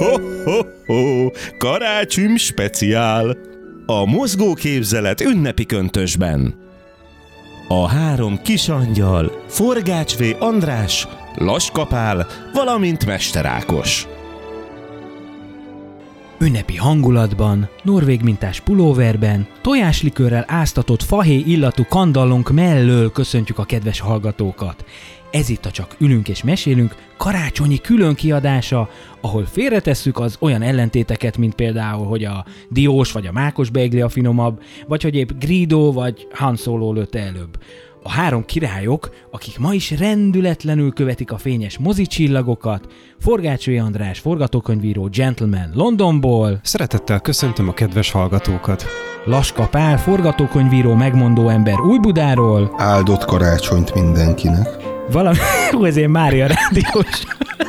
[0.00, 1.30] Ho-ho-ho!
[1.58, 3.36] Karácsony speciál!
[3.86, 6.54] A mozgóképzelet ünnepi köntösben.
[7.68, 10.22] A három kisangyal, Forgács V.
[10.38, 14.06] András, Laskapál, valamint Mester Ákos.
[16.42, 24.84] Ünnepi hangulatban, norvég mintás pulóverben, tojáslikőrrel áztatott fahé illatú kandallunk mellől köszöntjük a kedves hallgatókat.
[25.30, 28.88] Ez itt a Csak ülünk és mesélünk karácsonyi külön kiadása,
[29.20, 34.08] ahol félretesszük az olyan ellentéteket, mint például, hogy a diós vagy a mákos beigli a
[34.08, 37.58] finomabb, vagy hogy épp Grido vagy Han Solo előbb.
[38.02, 42.86] A három királyok, akik ma is rendületlenül követik a fényes mozicsillagokat,
[43.18, 48.86] Forgácsai András, forgatókönyvíró Gentleman Londonból, Szeretettel köszöntöm a kedves hallgatókat.
[49.24, 54.68] Laska Pál, forgatókönyvíró megmondó ember Újbudáról, Áldott karácsonyt mindenkinek.
[55.12, 55.36] valami,
[55.70, 57.24] hú, ez én Mária rádiós.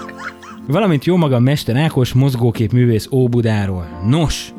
[0.67, 3.87] Valamint jó magam Mester Ákos, mozgókép művész Óbudáról.
[4.07, 4.53] Nos,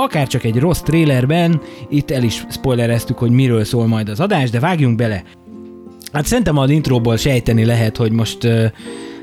[0.00, 4.50] akár csak egy rossz trélerben, itt el is spoilereztük, hogy miről szól majd az adás,
[4.50, 5.22] de vágjunk bele.
[6.12, 8.48] Hát szerintem az intróból sejteni lehet, hogy most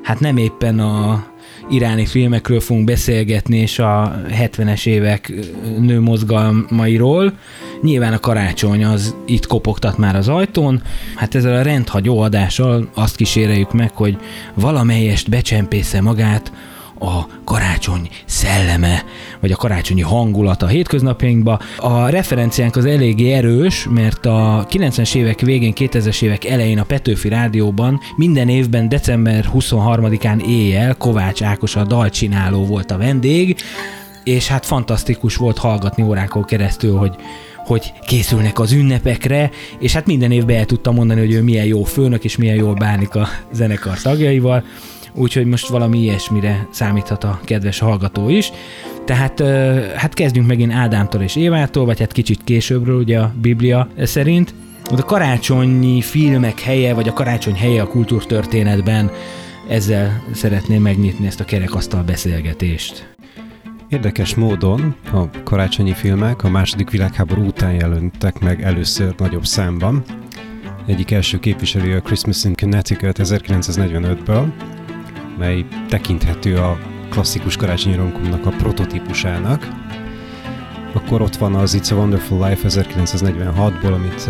[0.04, 1.26] hát nem éppen a
[1.70, 5.34] iráni filmekről fogunk beszélgetni, és a 70-es évek
[5.80, 7.34] nőmozgalmairól.
[7.82, 10.82] Nyilván a karácsony az itt kopogtat már az ajtón.
[11.16, 14.18] Hát ezzel a rendhagyó adással azt kíséreljük meg, hogy
[14.54, 16.52] valamelyest becsempésze magát
[17.06, 19.04] a karácsony szelleme,
[19.40, 21.60] vagy a karácsonyi hangulata a hétköznapjainkba.
[21.78, 27.30] A referenciánk az eléggé erős, mert a 90-es évek végén, 2000-es évek elején a Petőfi
[27.30, 33.56] Rádióban minden évben december 23-án éjjel Kovács Ákos a dalcsináló volt a vendég,
[34.24, 37.16] és hát fantasztikus volt hallgatni órákon keresztül, hogy
[37.66, 41.84] hogy készülnek az ünnepekre, és hát minden évben el tudtam mondani, hogy ő milyen jó
[41.84, 44.64] főnök, és milyen jól bánik a zenekar tagjaival,
[45.16, 48.52] úgyhogy most valami ilyesmire számíthat a kedves hallgató is.
[49.06, 49.44] Tehát
[49.96, 54.54] hát kezdjünk megint Ádámtól és Évától, vagy hát kicsit későbbről, ugye a Biblia szerint.
[54.92, 59.12] A karácsonyi filmek helye, vagy a karácsony helye a kultúrtörténetben,
[59.70, 63.14] ezzel szeretném megnyitni ezt a kerekasztal beszélgetést.
[63.90, 70.04] Érdekes módon a karácsonyi filmek a második világháború után jelentek meg először nagyobb számban.
[70.86, 74.46] Egyik első képviselő a Christmas in Connecticut 1945-ből,
[75.38, 76.78] mely tekinthető a
[77.10, 79.68] klasszikus karácsonyi romkomnak a prototípusának.
[80.94, 84.30] Akkor ott van az It's a Wonderful Life 1946-ból, amit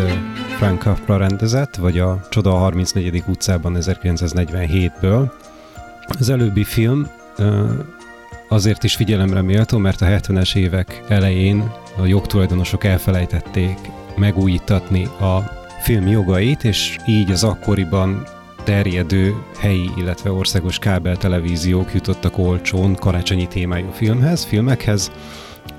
[0.58, 3.24] Frank Capra rendezett, vagy a Csoda a 34.
[3.28, 5.32] utcában 1947-ből.
[6.20, 7.08] Az előbbi film
[8.50, 13.78] azért is figyelemre méltó, mert a 70-es évek elején a jogtulajdonosok elfelejtették
[14.16, 15.52] megújítatni a
[15.82, 18.24] film jogait, és így az akkoriban
[18.66, 25.12] terjedő helyi, illetve országos kábel televíziók jutottak olcsón karácsonyi témájú filmhez, filmekhez,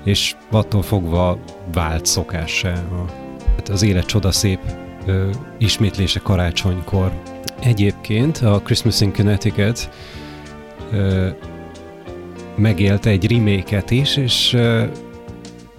[0.03, 1.39] és attól fogva
[1.73, 2.73] vált szokássá
[3.55, 4.59] hát az élet csodaszép
[5.05, 7.21] ö, ismétlése karácsonykor.
[7.59, 9.89] Egyébként a Christmas in Connecticut
[10.91, 11.27] ö,
[12.55, 14.83] megélte egy remake is, és ö,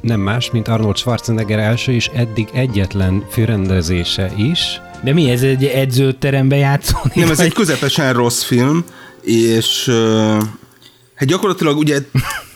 [0.00, 4.80] nem más, mint Arnold Schwarzenegger első és eddig egyetlen főrendezése is.
[5.02, 7.14] De mi ez egy edzőterembe játszódik?
[7.14, 8.84] Nem, ez egy közepesen rossz film,
[9.22, 9.90] és
[11.14, 11.98] hát gyakorlatilag ugye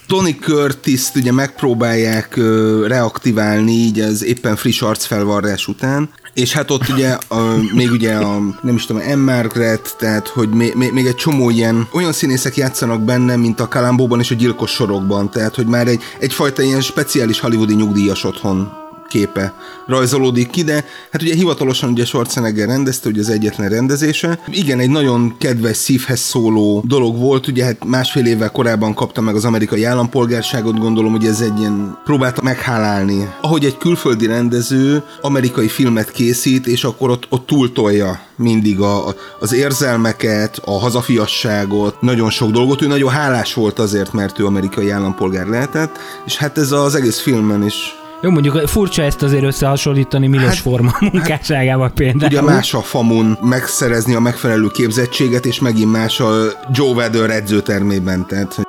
[0.07, 2.41] Tony Curtis-t ugye megpróbálják
[2.87, 7.41] reaktiválni így az éppen friss arcfelvarrás után, és hát ott ugye a,
[7.75, 9.19] még ugye a, nem is tudom, M.
[9.19, 13.69] Margaret, tehát hogy még, még, még egy csomó ilyen olyan színészek játszanak benne, mint a
[13.69, 18.81] Kalambóban és a Gyilkos sorokban, tehát hogy már egy, egyfajta ilyen speciális hollywoodi nyugdíjas otthon
[19.12, 19.53] képe
[19.87, 24.39] rajzolódik ki, de hát ugye hivatalosan ugye Schwarzenegger rendezte, ugye az egyetlen rendezése.
[24.47, 29.34] Igen, egy nagyon kedves szívhez szóló dolog volt, ugye hát másfél évvel korábban kapta meg
[29.34, 33.28] az amerikai állampolgárságot, gondolom, hogy ez egy ilyen próbálta meghálálni.
[33.41, 39.53] Ahogy egy külföldi rendező amerikai filmet készít, és akkor ott, ott túltolja mindig a, az
[39.53, 42.82] érzelmeket, a hazafiasságot, nagyon sok dolgot.
[42.82, 47.20] Ő nagyon hálás volt azért, mert ő amerikai állampolgár lehetett, és hát ez az egész
[47.20, 52.31] filmen is Jó, mondjuk furcsa ezt azért összehasonlítani Milos Hát- Forma munkásságával például.
[52.31, 56.31] Ugye más a famun megszerezni a megfelelő képzettséget, és megint más a
[56.73, 58.61] Joe Weather edzőtermében, tehát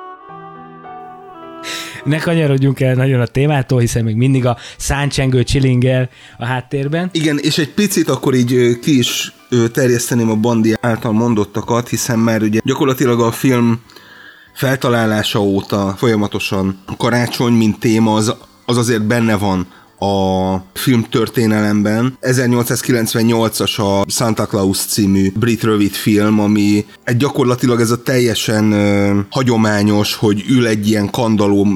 [2.04, 6.08] Ne kanyarodjunk el nagyon a témától, hiszen még mindig a száncsengő csilingel
[6.38, 7.08] a háttérben.
[7.12, 9.32] igen, és egy picit akkor így ki is
[9.72, 13.80] terjeszteném a Bandi által mondottakat, hiszen már ugye gyakorlatilag a film
[14.54, 19.66] feltalálása óta folyamatosan a karácsony, mint téma, az, az azért benne van
[19.98, 22.18] a a filmtörténelemben.
[22.22, 29.18] 1898-as a Santa Claus című brit rövid film, ami egy gyakorlatilag ez a teljesen ö,
[29.30, 31.66] hagyományos, hogy ül egy ilyen kandaló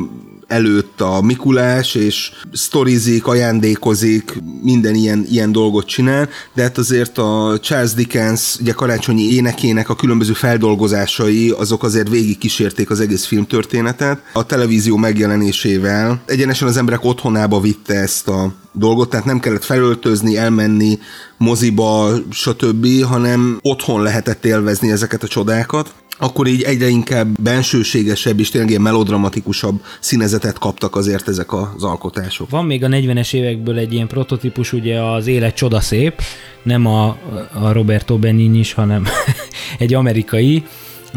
[0.49, 7.59] előtt a Mikulás, és sztorizik, ajándékozik, minden ilyen, ilyen dolgot csinál, de hát azért a
[7.63, 14.23] Charles Dickens ugye karácsonyi énekének a különböző feldolgozásai, azok azért végig kísérték az egész filmtörténetet.
[14.33, 20.37] A televízió megjelenésével egyenesen az emberek otthonába vitte ezt a dolgot, tehát nem kellett felöltözni,
[20.37, 20.99] elmenni
[21.37, 28.51] moziba, stb., hanem otthon lehetett élvezni ezeket a csodákat akkor így egyre inkább bensőségesebb és
[28.51, 32.51] tényleg ilyen melodramatikusabb színezetet kaptak azért ezek az alkotások.
[32.51, 36.23] Van még a 40-es évekből egy ilyen prototípus, ugye az Élet csoda szép,
[36.63, 37.07] nem a,
[37.53, 39.07] a Roberto Benigni is, hanem
[39.79, 40.65] egy amerikai,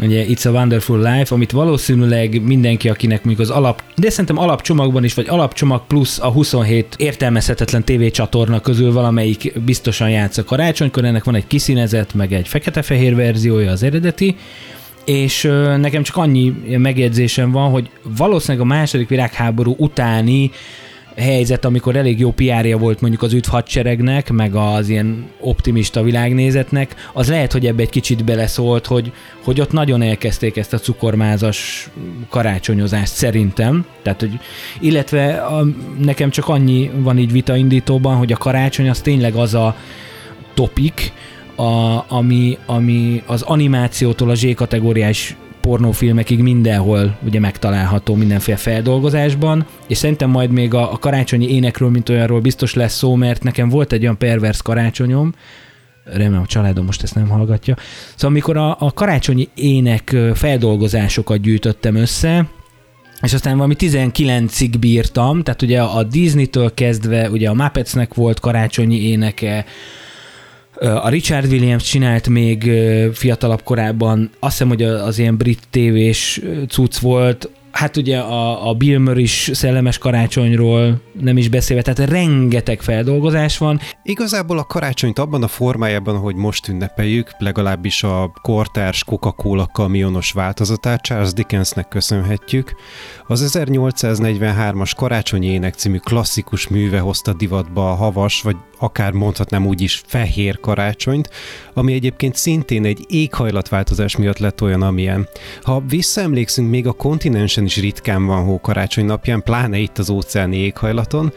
[0.02, 5.04] ugye It's a Wonderful Life, amit valószínűleg mindenki, akinek még az alap, de szerintem alapcsomagban
[5.04, 11.34] is, vagy alapcsomag plusz a 27 értelmezhetetlen tévécsatorna közül valamelyik biztosan játsz karácsonykor, ennek van
[11.34, 14.36] egy kiszínezett, meg egy fekete-fehér verziója az eredeti,
[15.04, 15.42] és
[15.76, 20.50] nekem csak annyi megjegyzésem van, hogy valószínűleg a második világháború utáni
[21.16, 26.94] helyzet, amikor elég jó pr volt mondjuk az üdv hadseregnek, meg az ilyen optimista világnézetnek,
[27.12, 29.12] az lehet, hogy ebbe egy kicsit beleszólt, hogy,
[29.44, 31.88] hogy ott nagyon elkezdték ezt a cukormázas
[32.28, 33.86] karácsonyozást szerintem.
[34.02, 34.38] Tehát, hogy,
[34.80, 35.64] illetve a,
[35.98, 39.76] nekem csak annyi van így vitaindítóban, hogy a karácsony az tényleg az a
[40.54, 41.12] topik,
[41.56, 50.30] a, ami, ami az animációtól a Z-kategóriás pornófilmekig mindenhol ugye megtalálható mindenféle feldolgozásban, és szerintem
[50.30, 54.02] majd még a, a karácsonyi énekről, mint olyanról biztos lesz szó, mert nekem volt egy
[54.02, 55.34] olyan pervers karácsonyom,
[56.04, 57.76] remélem a családom most ezt nem hallgatja.
[58.14, 62.48] Szóval amikor a, a karácsonyi ének feldolgozásokat gyűjtöttem össze,
[63.22, 69.08] és aztán valami 19-ig bírtam, tehát ugye a Disney-től kezdve, ugye a Muppetsnek volt karácsonyi
[69.08, 69.64] éneke,
[70.82, 72.70] a Richard Williams csinált még
[73.12, 78.74] fiatalabb korában, azt hiszem, hogy az ilyen brit tévés cucc volt, hát ugye a, a
[78.74, 83.80] Bill Murray is szellemes karácsonyról nem is beszélve, tehát rengeteg feldolgozás van.
[84.02, 91.02] Igazából a karácsonyt abban a formájában, hogy most ünnepeljük, legalábbis a kortárs Coca-Cola kamionos változatát
[91.02, 92.74] Charles Dickensnek köszönhetjük.
[93.26, 99.80] Az 1843-as Karácsonyi Ének című klasszikus műve hozta divatba a havas, vagy akár mondhatnám úgy
[99.80, 101.30] is fehér karácsonyt,
[101.74, 105.28] ami egyébként szintén egy éghajlatváltozás miatt lett olyan, amilyen.
[105.62, 110.56] Ha visszaemlékszünk, még a kontinensen is ritkán van hó karácsony napján, pláne itt az óceáni
[110.56, 111.32] éghajlaton,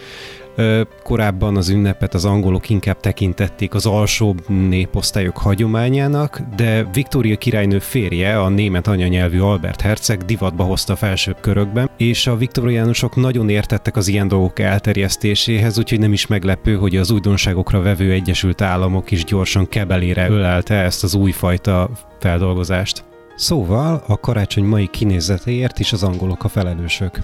[1.03, 8.41] Korábban az ünnepet az angolok inkább tekintették az alsóbb néposztályok hagyományának, de Viktória királynő férje,
[8.41, 14.07] a német anyanyelvű Albert Herceg divatba hozta felsőbb körökben, és a viktoriánusok nagyon értettek az
[14.07, 19.67] ilyen dolgok elterjesztéséhez, úgyhogy nem is meglepő, hogy az újdonságokra vevő Egyesült Államok is gyorsan
[19.67, 21.89] kebelére ölelte ezt az újfajta
[22.19, 23.03] feldolgozást.
[23.35, 27.19] Szóval a karácsony mai kinézetéért is az angolok a felelősök.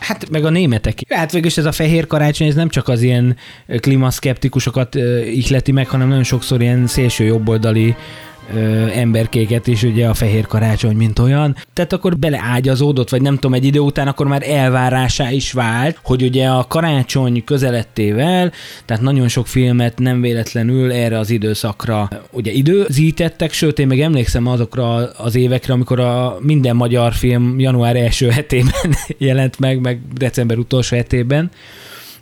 [0.00, 0.98] Hát meg a németek.
[1.08, 3.36] Hát végülis ez a fehér karácsony, ez nem csak az ilyen
[3.80, 7.96] klimaszkeptikusokat ihleti meg, hanem nagyon sokszor ilyen szélső jobboldali
[8.54, 11.56] ö, emberkéket is, ugye a fehér karácsony, mint olyan.
[11.72, 16.22] Tehát akkor beleágyazódott, vagy nem tudom, egy idő után akkor már elvárásá is vált, hogy
[16.22, 18.52] ugye a karácsony közelettével,
[18.84, 24.46] tehát nagyon sok filmet nem véletlenül erre az időszakra ugye időzítettek, sőt én meg emlékszem
[24.46, 30.58] azokra az évekre, amikor a minden magyar film január első hetében jelent meg, meg december
[30.58, 31.50] utolsó hetében,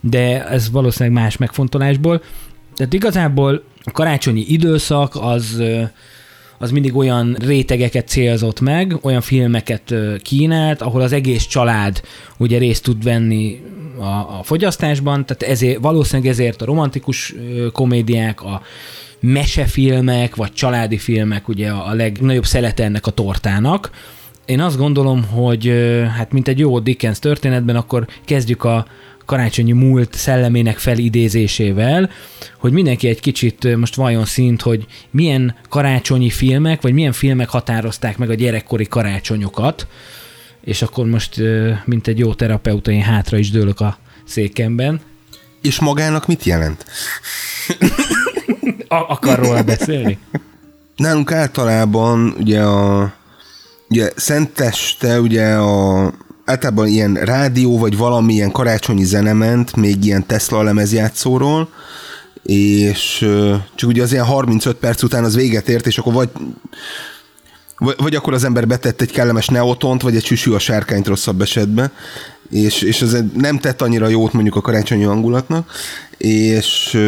[0.01, 2.23] de ez valószínűleg más megfontolásból.
[2.77, 5.63] Tehát igazából a karácsonyi időszak az
[6.59, 12.01] az mindig olyan rétegeket célzott meg, olyan filmeket kínált, ahol az egész család
[12.39, 13.61] ugye részt tud venni
[13.99, 17.35] a, a fogyasztásban, tehát ezért, valószínűleg ezért a romantikus
[17.73, 18.63] komédiák, a
[19.21, 23.91] mesefilmek, vagy családi filmek ugye a legnagyobb szelete ennek a tortának.
[24.47, 25.73] Én azt gondolom, hogy
[26.17, 28.87] hát mint egy jó Dickens történetben, akkor kezdjük a,
[29.29, 32.11] karácsonyi múlt szellemének felidézésével,
[32.59, 38.19] hogy mindenki egy kicsit most vajon szint, hogy milyen karácsonyi filmek, vagy milyen filmek határozták
[38.19, 39.87] meg a gyerekkori karácsonyokat,
[40.65, 41.41] és akkor most,
[41.85, 45.01] mint egy jó terapeuta, én hátra is dőlök a székemben.
[45.63, 46.85] És magának mit jelent?
[48.89, 50.19] a- akar róla beszélni?
[50.97, 53.13] Nálunk általában ugye a
[53.89, 56.13] ugye Szenteste ugye a
[56.49, 61.69] általában ilyen rádió, vagy valamilyen karácsonyi zene ment, még ilyen Tesla lemezjátszóról,
[62.43, 63.27] és
[63.75, 66.31] csak ugye az ilyen 35 perc után az véget ért, és akkor vagy
[67.97, 71.91] vagy, akkor az ember betett egy kellemes neotont, vagy egy süsű a sárkányt rosszabb esetben,
[72.51, 75.71] és, és ez nem tett annyira jót mondjuk a karácsonyi hangulatnak,
[76.17, 76.99] és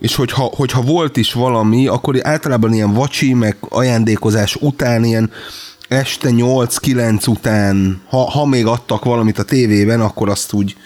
[0.00, 5.30] és hogyha, hogyha volt is valami, akkor általában ilyen vacsi, meg ajándékozás után, ilyen
[5.88, 10.76] este 8-9 után, ha, ha még adtak valamit a tévében, akkor azt úgy,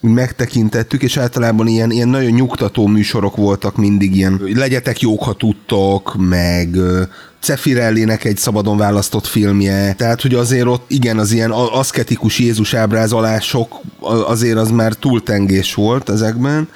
[0.00, 5.32] úgy megtekintettük, és általában ilyen, ilyen nagyon nyugtató műsorok voltak mindig ilyen, legyetek jók, ha
[5.32, 6.76] tudtok, meg
[7.40, 13.80] Cefirellinek egy szabadon választott filmje, tehát hogy azért ott igen, az ilyen aszketikus Jézus ábrázolások
[14.26, 16.68] azért az már túltengés volt ezekben.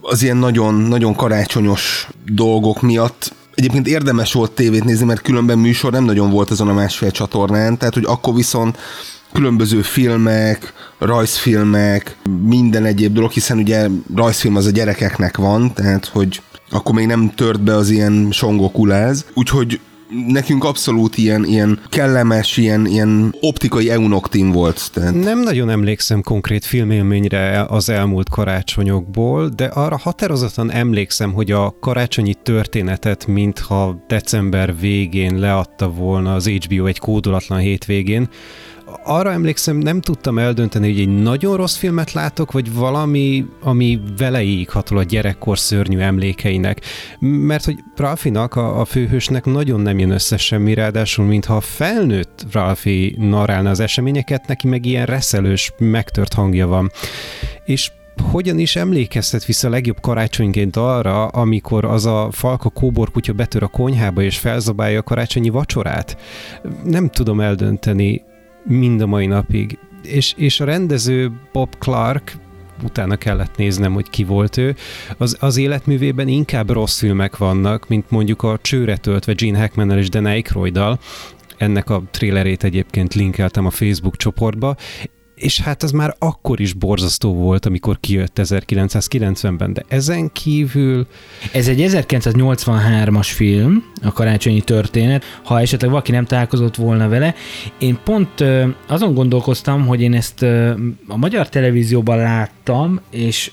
[0.00, 5.92] Az ilyen nagyon, nagyon karácsonyos dolgok miatt Egyébként érdemes volt tévét nézni, mert különben műsor
[5.92, 8.78] nem nagyon volt azon a másfél csatornán, tehát hogy akkor viszont
[9.32, 16.42] különböző filmek, rajzfilmek, minden egyéb dolog, hiszen ugye rajzfilm az a gyerekeknek van, tehát hogy
[16.70, 19.24] akkor még nem tört be az ilyen songokuláz.
[19.34, 19.80] Úgyhogy
[20.26, 24.90] nekünk abszolút ilyen, ilyen kellemes, ilyen, ilyen optikai eunoktin volt.
[24.92, 25.14] Tehát.
[25.14, 32.34] Nem nagyon emlékszem konkrét filmélményre az elmúlt karácsonyokból, de arra határozottan emlékszem, hogy a karácsonyi
[32.34, 38.28] történetet, mintha december végén leadta volna az HBO egy kódolatlan hétvégén,
[39.04, 44.70] arra emlékszem, nem tudtam eldönteni, hogy egy nagyon rossz filmet látok, vagy valami, ami veleig
[44.70, 46.80] hatol a gyerekkor szörnyű emlékeinek.
[47.20, 53.14] Mert hogy Ralfinak, a, a főhősnek nagyon nem jön össze semmi, ráadásul mintha felnőtt Ralfi
[53.18, 56.90] narrálna az eseményeket, neki meg ilyen reszelős, megtört hangja van.
[57.64, 57.90] És
[58.30, 63.66] hogyan is emlékeztet vissza a legjobb karácsonyként arra, amikor az a falka kóborkutya betör a
[63.66, 66.16] konyhába és felzabálja a karácsonyi vacsorát?
[66.84, 68.22] Nem tudom eldönteni
[68.64, 69.78] mind a mai napig.
[70.02, 72.36] És, és a rendező Bob Clark,
[72.82, 74.76] utána kellett néznem, hogy ki volt ő,
[75.16, 80.08] az, az életművében inkább rossz filmek vannak, mint mondjuk a Csőre töltve Gene hackman és
[80.08, 80.98] Dan Aykroyd-dal,
[81.56, 84.76] ennek a trélerét egyébként linkeltem a Facebook csoportba,
[85.34, 91.06] és hát az már akkor is borzasztó volt, amikor kijött 1990-ben, de ezen kívül...
[91.52, 97.34] Ez egy 1983-as film, a karácsonyi történet, ha esetleg valaki nem találkozott volna vele.
[97.78, 98.44] Én pont
[98.86, 100.42] azon gondolkoztam, hogy én ezt
[101.08, 103.50] a magyar televízióban láttam, és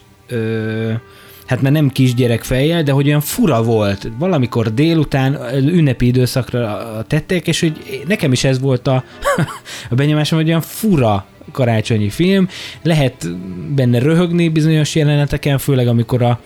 [1.46, 4.10] hát mert nem kisgyerek fejjel, de hogy olyan fura volt.
[4.20, 9.04] Valamikor délután ünnepi időszakra tették, és hogy nekem is ez volt a,
[9.90, 12.48] a benyomásom, hogy olyan fura karácsonyi film.
[12.82, 13.28] Lehet
[13.76, 16.40] benne röhögni bizonyos jeleneteken, főleg amikor a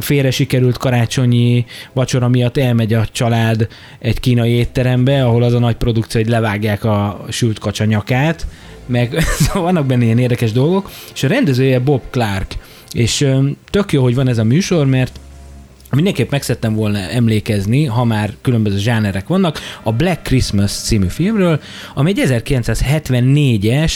[0.00, 3.66] félre sikerült karácsonyi vacsora miatt elmegy a család
[3.98, 8.46] egy kínai étterembe, ahol az a nagy produkció, hogy levágják a sült kacsa nyakát,
[8.86, 12.56] meg szóval vannak benne ilyen érdekes dolgok, és a rendezője Bob Clark,
[12.92, 13.28] és
[13.70, 15.20] tök jó, hogy van ez a műsor, mert
[15.96, 21.60] mindenképp megszedtem volna emlékezni, ha már különböző zsánerek vannak, a Black Christmas című filmről,
[21.94, 23.92] ami egy 1974-es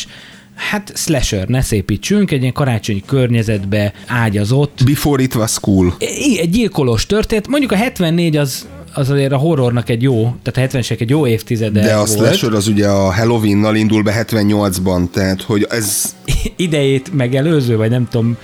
[0.54, 4.82] hát slasher, ne szépítsünk, egy ilyen karácsonyi környezetbe ágyazott.
[4.84, 5.94] Before it was cool.
[5.99, 7.49] Egy gyilkolós történet.
[7.49, 11.26] Mondjuk a 74 az az azért a horrornak egy jó, tehát a 70-esek egy jó
[11.26, 12.08] évtizede De a volt.
[12.08, 16.14] slasher az ugye a Halloween-nal indul be 78-ban, tehát hogy ez...
[16.56, 18.37] Idejét megelőző, vagy nem tudom,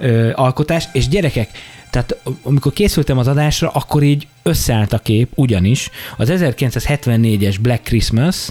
[0.00, 1.48] ö, alkotás, és gyerekek,
[1.94, 8.48] tehát amikor készültem az adásra, akkor így összeállt a kép, ugyanis az 1974-es Black Christmas,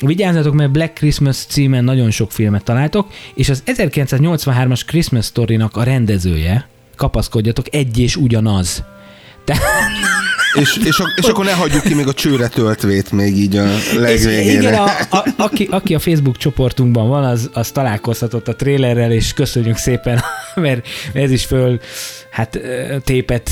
[0.00, 5.82] Vigyázzatok, mert Black Christmas címen nagyon sok filmet találtok, és az 1983-as Christmas Story-nak a
[5.82, 8.84] rendezője, kapaszkodjatok, egy és ugyanaz.
[9.44, 9.56] Te...
[10.54, 14.52] És, és, és akkor ne hagyjuk ki még a csőre töltvét még így a legvégére.
[14.52, 19.32] Igen, a, a, aki, aki a Facebook csoportunkban van, az, az találkozhatott a trélerrel, és
[19.32, 20.22] köszönjük szépen,
[20.54, 21.80] mert ez is föl,
[22.30, 22.60] hát
[23.04, 23.50] tépet.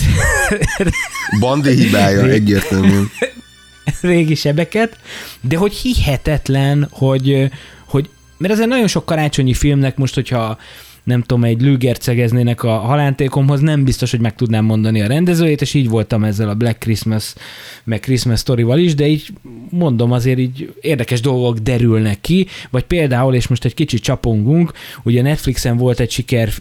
[1.41, 3.11] Bandi hibája egyértelműen.
[4.01, 4.97] Régi sebeket,
[5.41, 7.51] de hogy hihetetlen, hogy,
[7.87, 10.59] hogy mert ezen nagyon sok karácsonyi filmnek most, hogyha
[11.07, 15.75] nem tudom, egy lőgercegeznének a halántékomhoz, nem biztos, hogy meg tudnám mondani a rendezőjét, és
[15.75, 17.35] így voltam ezzel a Black Christmas,
[17.85, 19.33] meg Christmas Story-val is, de így
[19.71, 24.73] mondom, azért így érdekes dolgok derülnek ki, vagy például, és most egy kicsit csapongunk,
[25.03, 26.53] ugye Netflixen volt egy siker,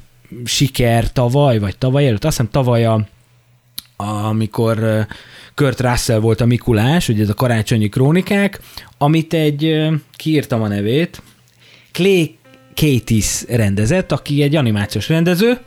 [0.44, 3.08] siker tavaly, vagy tavaly előtt, azt hiszem tavaly a,
[4.28, 5.08] amikor
[5.56, 8.60] Kurt Russell volt a Mikulás, ugye ez a karácsonyi krónikák,
[8.98, 11.22] amit egy, kiírtam a nevét,
[11.92, 12.38] Clay
[12.75, 15.60] Katis rendezett, aki egy animációs rendező,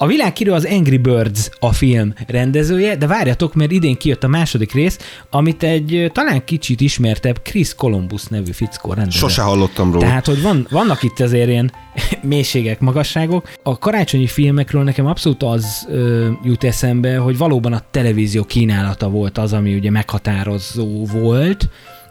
[0.00, 4.72] a világkíró az Angry Birds a film rendezője, de várjatok, mert idén kijött a második
[4.72, 4.98] rész,
[5.30, 9.20] amit egy talán kicsit ismertebb Chris Columbus nevű fickó rendezett.
[9.20, 10.04] Sose hallottam róla.
[10.04, 11.72] Tehát, hogy van, vannak itt azért ilyen
[12.22, 13.50] mélységek, magasságok.
[13.62, 19.38] A karácsonyi filmekről nekem abszolút az ö, jut eszembe, hogy valóban a televízió kínálata volt
[19.38, 21.68] az, ami ugye meghatározó volt,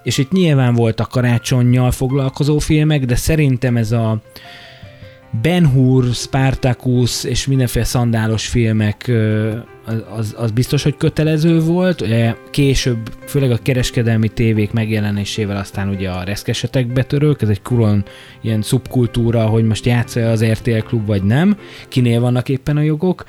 [0.07, 4.21] és itt nyilván voltak karácsonyjal foglalkozó filmek, de szerintem ez a
[5.41, 9.11] Ben Hur, Spartacus és mindenféle szandálos filmek
[10.15, 12.01] az, az biztos, hogy kötelező volt.
[12.01, 18.05] Ugye később, főleg a kereskedelmi tévék megjelenésével aztán ugye a reszkesetek betörők, ez egy külön
[18.41, 23.25] ilyen szubkultúra, hogy most játsza az RTL klub vagy nem, kinél vannak éppen a jogok.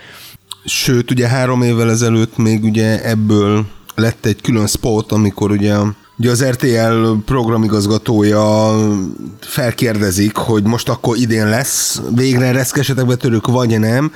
[0.64, 5.74] Sőt, ugye három évvel ezelőtt még ugye ebből lett egy külön spot, amikor ugye
[6.18, 8.74] Ugye az RTL programigazgatója
[9.40, 14.12] felkérdezik, hogy most akkor idén lesz végre reszkesetek betörők, vagy nem.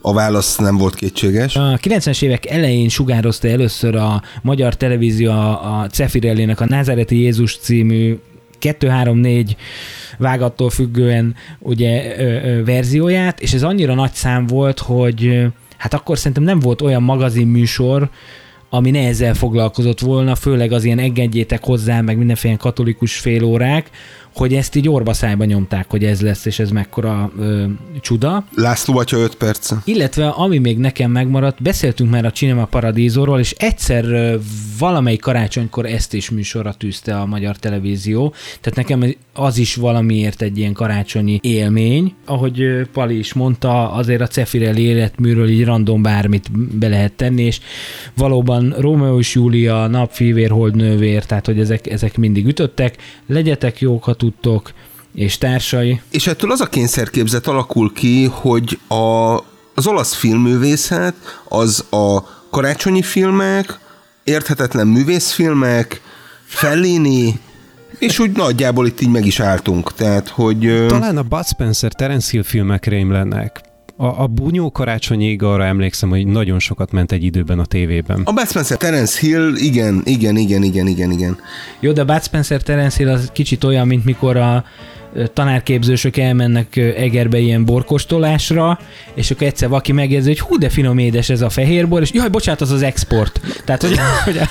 [0.00, 1.56] A válasz nem volt kétséges.
[1.56, 8.18] A 90-es évek elején sugározta először a magyar televízió a Cefirellének a Názáreti Jézus című
[8.60, 9.50] 2-3-4
[10.18, 16.18] vágattól függően ugye ö, ö, verzióját, és ez annyira nagy szám volt, hogy hát akkor
[16.18, 18.10] szerintem nem volt olyan magazinműsor,
[18.76, 23.90] ami ne ezzel foglalkozott volna, főleg az ilyen engedjétek hozzá, meg mindenféle katolikus félórák,
[24.36, 27.64] hogy ezt így orbaszájba nyomták, hogy ez lesz, és ez mekkora ö,
[28.00, 28.44] csuda.
[28.54, 29.72] László atya 5 perc.
[29.84, 34.36] Illetve, ami még nekem megmaradt, beszéltünk már a Cinema Paradízóról, és egyszer ö,
[34.78, 40.58] valamelyik karácsonykor ezt is műsorra tűzte a magyar televízió, tehát nekem az is valamiért egy
[40.58, 42.14] ilyen karácsonyi élmény.
[42.24, 47.42] Ahogy ö, Pali is mondta, azért a Cefirel életműről így random bármit be lehet tenni,
[47.42, 47.60] és
[48.14, 52.96] valóban Rómeó és Júlia, Napfívér, Holdnővér, tehát hogy ezek, ezek mindig ütöttek.
[53.26, 54.72] Legyetek jók, ha tudtok,
[55.14, 56.00] és társai.
[56.10, 59.34] És ettől az a kényszerképzet alakul ki, hogy a,
[59.74, 61.14] az olasz filmművészet
[61.48, 63.78] az a karácsonyi filmek,
[64.24, 66.00] érthetetlen művészfilmek,
[66.44, 67.40] Fellini,
[67.98, 69.92] és úgy nagyjából itt így meg is álltunk.
[69.92, 70.86] Tehát, hogy...
[70.86, 73.60] Talán a Bud Spencer, Terence Hill filmek rémlenek.
[73.98, 78.20] A, a Bunyó karácsonyig arra emlékszem, hogy nagyon sokat ment egy időben a tévében.
[78.24, 81.38] A Bud Spencer, Terence Hill, igen, igen, igen, igen, igen, igen.
[81.80, 84.64] Jó, de Bud Spencer, Terence Hill az kicsit olyan, mint mikor a
[85.32, 88.78] tanárképzősök elmennek Egerbe ilyen borkostolásra,
[89.14, 92.28] és akkor egyszer valaki megjegyzi, hogy hú, de finom édes ez a fehérbor, és jaj,
[92.28, 93.40] bocsánat, az az export.
[93.64, 94.48] Tehát, hogy, hogy a,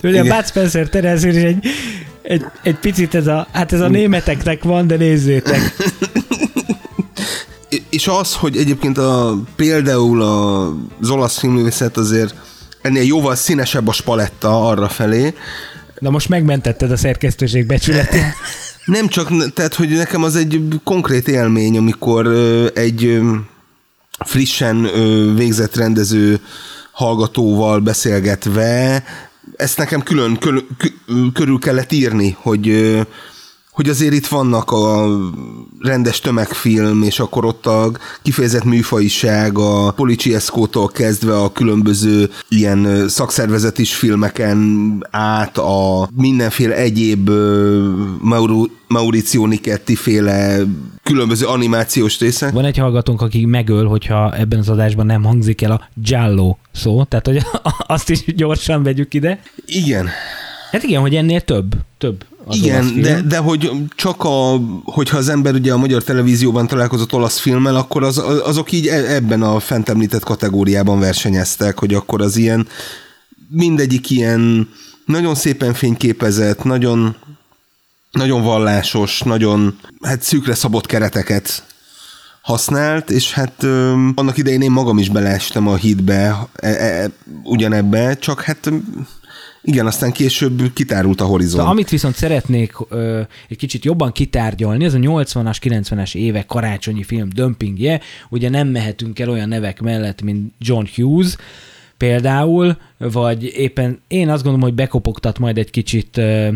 [0.00, 1.66] hogy a Bud Spencer, Terence Hill is egy,
[2.22, 5.60] egy, egy picit ez a, hát ez a németeknek van, de nézzétek
[7.90, 10.22] és az, hogy egyébként a, például
[11.00, 12.34] az olasz filmművészet azért
[12.82, 15.34] ennél jóval színesebb a spaletta arra felé.
[15.98, 18.24] Na most megmentetted a szerkesztőség becsületét.
[18.84, 22.26] Nem csak, tehát hogy nekem az egy konkrét élmény, amikor
[22.74, 23.20] egy
[24.26, 24.88] frissen
[25.34, 26.40] végzett rendező
[26.92, 29.02] hallgatóval beszélgetve,
[29.56, 30.38] ezt nekem külön
[31.32, 32.96] körül kellett írni, hogy
[33.70, 35.08] hogy azért itt vannak a
[35.80, 37.90] rendes tömegfilm, és akkor ott a
[38.22, 44.58] kifejezett műfajiság, a Policiesco-tól kezdve a különböző ilyen szakszervezetis filmeken
[45.10, 47.30] át a mindenféle egyéb
[48.20, 50.58] Mauro, Mauricio Nicetti féle
[51.02, 52.50] különböző animációs része.
[52.50, 57.04] Van egy hallgatónk, aki megöl, hogyha ebben az adásban nem hangzik el a Giallo szó,
[57.04, 57.42] tehát hogy
[57.96, 59.40] azt is gyorsan vegyük ide.
[59.66, 60.08] Igen.
[60.70, 65.28] Hát igen, hogy ennél több, több az Igen, de, de hogy csak a, hogyha az
[65.28, 69.60] ember ugye a magyar televízióban találkozott olasz filmmel, akkor az, azok így e, ebben a
[69.60, 72.66] fent említett kategóriában versenyeztek, hogy akkor az ilyen
[73.48, 74.68] mindegyik ilyen
[75.04, 77.16] nagyon szépen fényképezett, nagyon,
[78.10, 81.64] nagyon vallásos, nagyon hát szűkre szabott kereteket
[82.42, 87.10] használt, és hát ö, annak idején én magam is beleestem a hídbe e, e,
[87.42, 88.70] ugyanebbe, csak hát
[89.62, 91.56] igen, aztán később kitárult a horizont.
[91.56, 97.02] Szóval, amit viszont szeretnék ö, egy kicsit jobban kitárgyalni, ez a 80-as, 90-es évek karácsonyi
[97.02, 98.00] film dömpingje.
[98.28, 101.36] Ugye nem mehetünk el olyan nevek mellett, mint John Hughes,
[101.96, 106.48] például, vagy éppen én azt gondolom, hogy bekopogtat majd egy kicsit ö,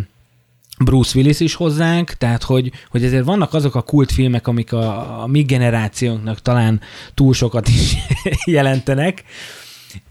[0.79, 5.27] Bruce Willis is hozzánk, tehát hogy, hogy ezért vannak azok a kultfilmek, amik a, a
[5.27, 6.81] mi generációnknak talán
[7.15, 7.97] túl sokat is
[8.45, 9.25] jelentenek,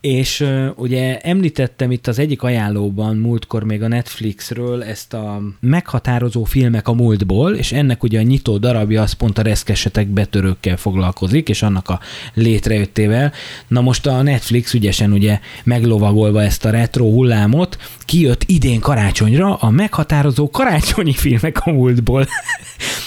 [0.01, 6.87] és ugye említettem itt az egyik ajánlóban múltkor még a Netflixről ezt a meghatározó filmek
[6.87, 11.61] a múltból, és ennek ugye a nyitó darabja az pont a reszkesetek betörőkkel foglalkozik, és
[11.61, 11.99] annak a
[12.33, 13.31] létrejöttével.
[13.67, 19.69] Na most a Netflix ügyesen ugye meglovagolva ezt a retro hullámot, kijött idén karácsonyra a
[19.69, 22.27] meghatározó karácsonyi filmek a múltból.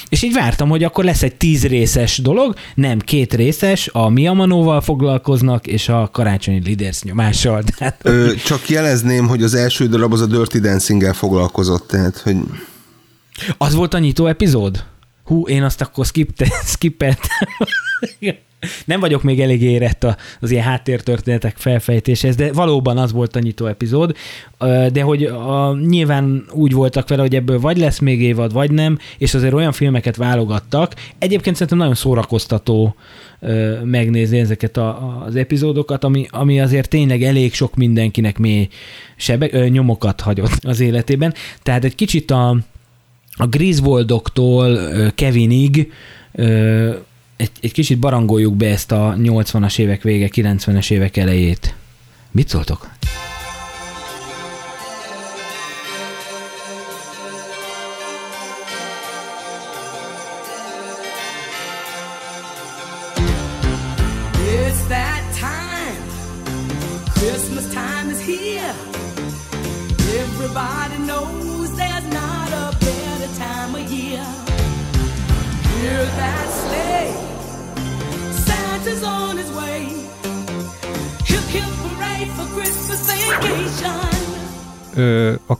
[0.08, 4.80] és így vártam, hogy akkor lesz egy tíz részes dolog, nem két részes, a Miamanóval
[4.80, 7.62] foglalkoznak, és a karácsonyi Leaders nyomással.
[7.78, 12.36] Tehát, Ö, csak jelezném, hogy az első darab az a Dirty dancing foglalkozott, tehát, hogy...
[13.58, 14.84] Az volt a nyitó epizód?
[15.24, 16.06] Hú, én azt akkor
[16.64, 17.48] skippeltem.
[18.84, 20.06] Nem vagyok még elég érett
[20.40, 24.16] az ilyen háttértörténetek felfejtéshez, de valóban az volt a nyitó epizód,
[24.92, 28.98] de hogy a, nyilván úgy voltak vele, hogy ebből vagy lesz még évad, vagy nem,
[29.18, 30.94] és azért olyan filmeket válogattak.
[31.18, 32.94] Egyébként szerintem nagyon szórakoztató
[33.82, 38.68] megnézni ezeket a, az epizódokat, ami, ami azért tényleg elég sok mindenkinek mély
[39.16, 41.34] sebe, nyomokat hagyott az életében.
[41.62, 42.56] Tehát egy kicsit a,
[43.32, 44.78] a Griswoldoktól
[45.14, 45.92] Kevinig
[47.36, 51.74] egy, egy kicsit barangoljuk be ezt a 80-as évek vége, 90-es évek elejét.
[52.30, 52.88] Mit szóltok?
[76.18, 76.45] a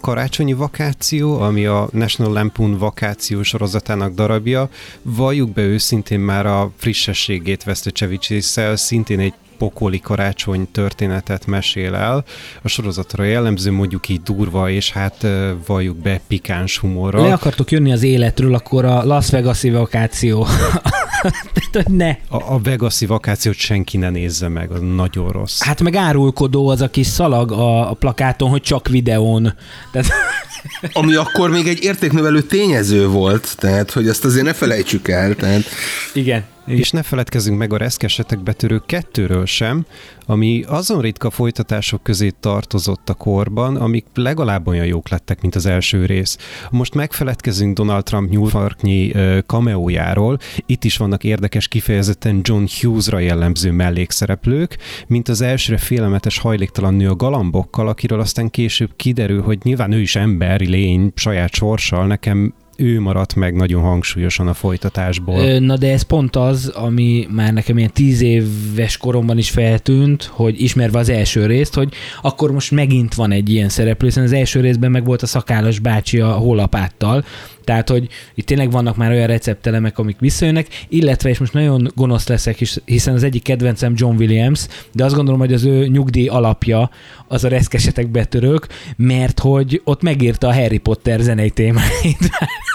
[0.07, 4.69] karácsonyi vakáció, ami a National Lampoon vakáció sorozatának darabja,
[5.03, 12.25] valljuk be őszintén már a frissességét vesztő Csevicsésszel, szintén egy pokoli karácsony történetet mesél el.
[12.63, 15.27] A sorozatra jellemző mondjuk így durva, és hát
[15.67, 17.23] valljuk be pikáns humorra.
[17.23, 20.47] Le akartok jönni az életről, akkor a Las Vegas-i vakáció
[21.87, 22.09] ne.
[22.29, 25.63] A, a Vegas-i vakációt senki ne nézze meg, az nagyon rossz.
[25.63, 29.55] Hát meg árulkodó az a kis szalag a, a plakáton, hogy csak videón.
[29.93, 30.09] Tehát...
[30.93, 35.35] Ami akkor még egy értéknövelő tényező volt, tehát hogy azt azért ne felejtsük el.
[35.35, 35.65] Tehát...
[36.13, 39.87] Igen, és ne feledkezzünk meg a reszkesetek betörő kettőről sem,
[40.27, 45.67] ami azon ritka folytatások közé tartozott a korban, amik legalább olyan jók lettek, mint az
[45.67, 46.37] első rész.
[46.71, 49.13] Most megfeledkezünk Donald Trump New Yorknyi
[49.47, 56.95] kameójáról, itt is vannak érdekes kifejezetten John Hughes-ra jellemző mellékszereplők, mint az elsőre félelmetes hajléktalan
[56.95, 62.07] nő a galambokkal, akiről aztán később kiderül, hogy nyilván ő is emberi lény, saját sorssal,
[62.07, 65.59] nekem ő maradt meg nagyon hangsúlyosan a folytatásból.
[65.59, 70.63] Na de ez pont az, ami már nekem ilyen tíz éves koromban is feltűnt, hogy
[70.63, 74.61] ismerve az első részt, hogy akkor most megint van egy ilyen szereplő, hiszen az első
[74.61, 77.25] részben meg volt a szakállas bácsi a hólapáttal,
[77.67, 82.29] tehát, hogy itt tényleg vannak már olyan receptelemek, amik visszajönnek, illetve, és most nagyon gonosz
[82.29, 86.91] leszek, hiszen az egyik kedvencem John Williams, de azt gondolom, hogy az ő nyugdíj alapja
[87.29, 92.19] az a reszkesetek betörők, mert hogy ott megírta a Harry Potter zenei témáit.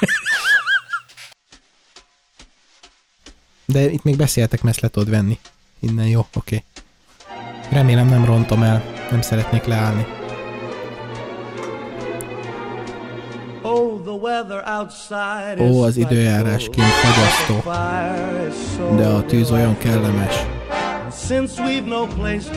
[3.71, 5.39] De itt még beszéltek, mert le tudod venni.
[5.79, 6.37] Innen jó, oké.
[6.37, 7.79] Okay.
[7.79, 10.05] Remélem nem rontom el, nem szeretnék leállni.
[15.59, 17.69] Ó, az időjárás kint fagyasztó,
[18.97, 20.35] de a tűz olyan kellemes.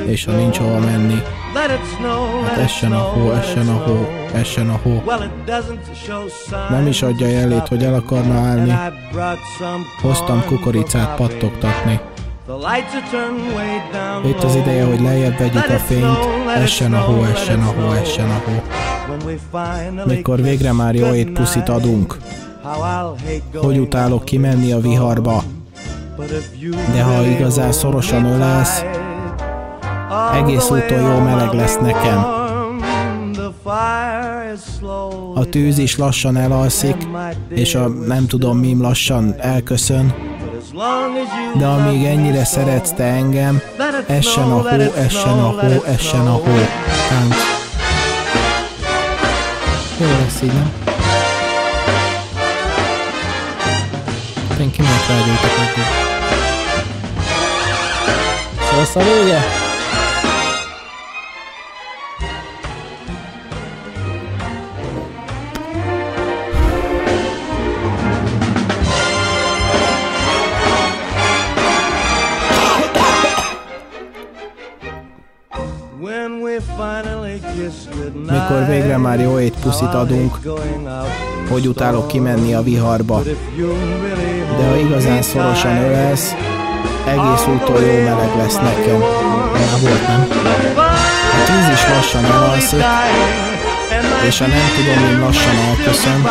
[0.07, 1.23] És ha nincs hova menni,
[2.47, 5.03] hát essen a hó, essen a hó, essen a hó.
[6.71, 8.79] Nem is adja jelét, hogy el akarna állni.
[10.03, 12.01] Hoztam kukoricát pattogtatni.
[14.27, 16.19] Itt az ideje, hogy lejjebb vegyük a fényt,
[16.57, 18.63] essen a hó, essen a hó, essen a hó.
[20.07, 22.17] Mikor végre már jó étpuszit adunk,
[23.55, 25.43] hogy utálok kimenni a viharba,
[26.93, 28.85] de ha igazán szorosan ölelsz,
[30.35, 32.25] egész úton jó meleg lesz nekem.
[35.35, 36.97] A tűz is lassan elalszik,
[37.49, 40.15] és a nem tudom mim lassan elköszön.
[41.59, 43.61] De amíg ennyire szeretsz te engem,
[44.07, 46.55] essen a hó, essen a hó, essen a hó.
[47.09, 47.37] Tánc.
[50.01, 50.73] Jó lesz így, nem?
[54.61, 56.04] Én kinek rágyújtok eddig.
[58.75, 59.41] Szólsz a vége?
[78.15, 80.39] Mikor végre már jó puszit adunk,
[81.51, 83.23] hogy utálok kimenni a viharba.
[84.59, 86.35] De ha igazán szorosan ölelsz,
[87.07, 88.99] egész úton jó meleg lesz nekem.
[89.53, 90.29] Már volt, nem?
[90.77, 92.85] A tűz is lassan elalszik,
[94.27, 96.23] és ha nem tudom, én lassan elköszön,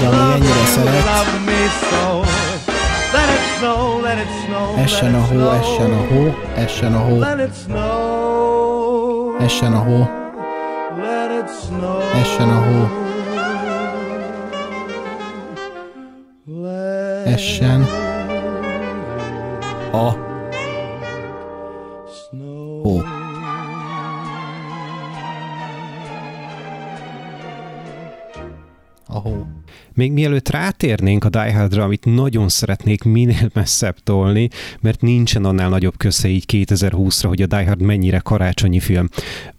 [0.00, 1.04] de ami ennyire szeret,
[4.76, 7.22] essen a hó, essen a hó, essen a hó.
[9.40, 10.08] Essen a hó.
[12.14, 12.88] Essen a hó.
[17.24, 18.12] Essen.
[19.94, 20.16] A.
[22.82, 22.98] Hó.
[29.06, 29.46] A hó.
[29.92, 34.48] Még mielőtt rátérnénk a Die Hardra, amit nagyon szeretnék minél messzebb tolni,
[34.80, 39.08] mert nincsen annál nagyobb kösze így 2020-ra, hogy a Die Hard mennyire karácsonyi film.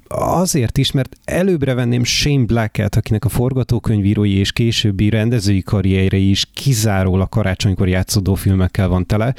[0.08, 6.46] Azért is, mert előbbre venném Shane Black-et, akinek a forgatókönyvírói és későbbi rendezői karrierje is
[6.54, 9.34] kizárólag karácsonykor játszódó filmekkel van tele,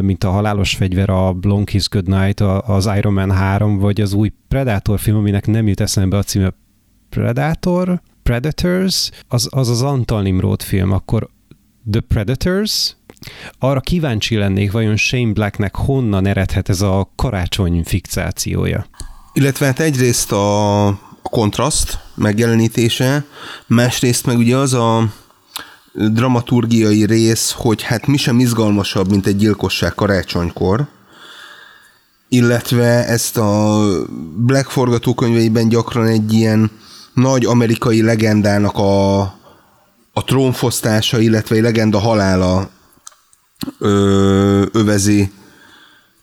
[0.00, 4.32] mint a Halálos Fegyver, a Long Kiss Goodnight, az Iron Man 3, vagy az új
[4.48, 6.54] Predator film, aminek nem jut eszembe a címe
[7.08, 8.00] Predator?
[8.22, 11.28] Predators, az az, az Antal Nimrod film, akkor
[11.90, 12.96] The Predators,
[13.58, 18.86] arra kíváncsi lennék, vajon Shane Blacknek honnan eredhet ez a karácsony fixációja.
[19.36, 23.24] Illetve hát egyrészt a, kontraszt megjelenítése,
[23.66, 25.12] másrészt meg ugye az a
[25.92, 30.86] dramaturgiai rész, hogy hát mi sem izgalmasabb, mint egy gyilkosság karácsonykor,
[32.28, 33.82] illetve ezt a
[34.36, 36.70] Black forgatókönyveiben gyakran egy ilyen
[37.14, 39.20] nagy amerikai legendának a,
[40.12, 42.70] a trónfosztása, illetve egy legenda halála
[43.78, 45.32] ö, övezi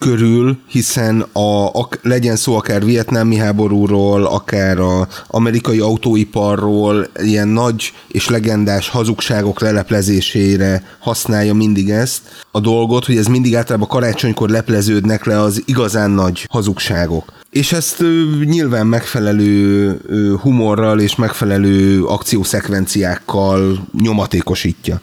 [0.02, 7.94] körül, hiszen a, a, legyen szó akár vietnámi háborúról, akár a amerikai autóiparról, ilyen nagy
[8.08, 15.26] és legendás hazugságok leleplezésére használja mindig ezt a dolgot, hogy ez mindig általában karácsonykor lepleződnek
[15.26, 17.34] le az igazán nagy hazugságok.
[17.50, 18.04] És ezt
[18.46, 25.02] nyilván megfelelő humorral és megfelelő akciószekvenciákkal nyomatékosítja.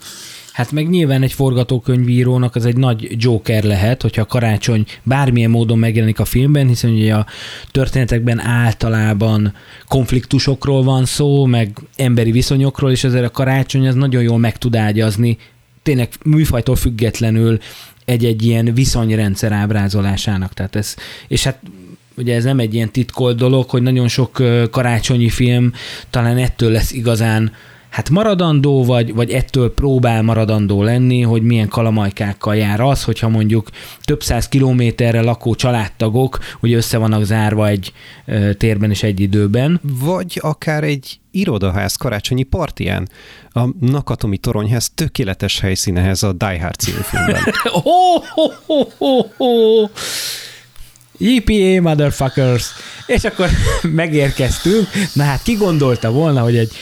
[0.58, 6.20] Hát meg nyilván egy forgatókönyvírónak az egy nagy joker lehet, hogyha karácsony bármilyen módon megjelenik
[6.20, 7.26] a filmben, hiszen ugye a
[7.70, 9.54] történetekben általában
[9.88, 14.76] konfliktusokról van szó, meg emberi viszonyokról, és ezért a karácsony az nagyon jól meg tud
[14.76, 15.38] ágyazni,
[15.82, 17.58] tényleg műfajtól függetlenül
[18.04, 20.54] egy-egy ilyen viszonyrendszer ábrázolásának.
[20.54, 20.94] Tehát ez,
[21.28, 21.60] és hát
[22.16, 25.72] ugye ez nem egy ilyen titkolt dolog, hogy nagyon sok karácsonyi film
[26.10, 27.52] talán ettől lesz igazán
[27.90, 33.68] hát maradandó, vagy, vagy ettől próbál maradandó lenni, hogy milyen kalamajkákkal jár az, hogyha mondjuk
[34.02, 37.92] több száz kilométerre lakó családtagok ugye össze vannak zárva egy
[38.26, 39.80] ö, térben és egy időben.
[39.82, 43.08] Vagy akár egy irodaház karácsonyi partiján.
[43.50, 47.42] A Nakatomi toronyház tökéletes helyszínehez a Die Hard című filmben.
[47.72, 49.90] oh, oh, oh, oh, oh.
[51.20, 52.66] EPA motherfuckers!
[53.06, 53.48] És akkor
[53.82, 54.88] megérkeztünk.
[55.12, 56.72] Na hát ki gondolta volna, hogy egy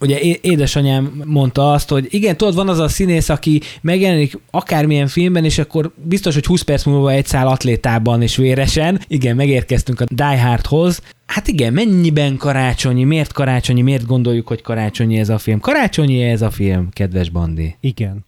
[0.00, 5.44] ugye édesanyám mondta azt, hogy igen, tudod, van az a színész, aki megjelenik akármilyen filmben,
[5.44, 9.00] és akkor biztos, hogy 20 perc múlva egy szál atlétában és véresen.
[9.08, 11.00] Igen, megérkeztünk a Die Hardhoz.
[11.26, 15.60] Hát igen, mennyiben karácsonyi, miért karácsonyi, miért gondoljuk, hogy karácsonyi ez a film?
[15.60, 17.76] Karácsonyi ez a film, kedves Bandi?
[17.80, 18.24] Igen.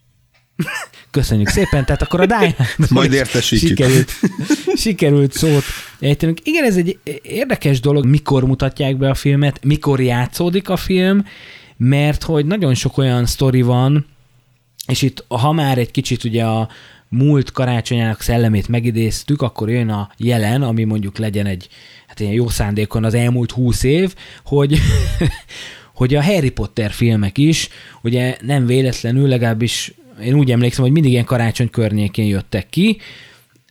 [1.10, 2.54] Köszönjük szépen, tehát akkor a Die
[2.88, 3.68] Majd értesítjük.
[3.68, 4.12] Sikerült,
[4.76, 5.62] sikerült szót
[6.00, 6.38] ejtenünk.
[6.42, 11.24] Igen, ez egy érdekes dolog, mikor mutatják be a filmet, mikor játszódik a film,
[11.78, 14.06] mert hogy nagyon sok olyan sztori van,
[14.86, 16.68] és itt ha már egy kicsit ugye a
[17.08, 21.68] múlt karácsonyának szellemét megidéztük, akkor jön a jelen, ami mondjuk legyen egy
[22.06, 24.14] hát ilyen jó szándékon az elmúlt húsz év,
[24.44, 24.78] hogy,
[25.94, 27.68] hogy a Harry Potter filmek is,
[28.02, 32.98] ugye nem véletlenül, legalábbis én úgy emlékszem, hogy mindig ilyen karácsony környékén jöttek ki,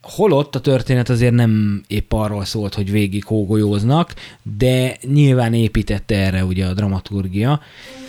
[0.07, 4.13] holott a történet azért nem épp arról szólt, hogy végig hógolyóznak,
[4.57, 7.59] de nyilván építette erre ugye a dramaturgia.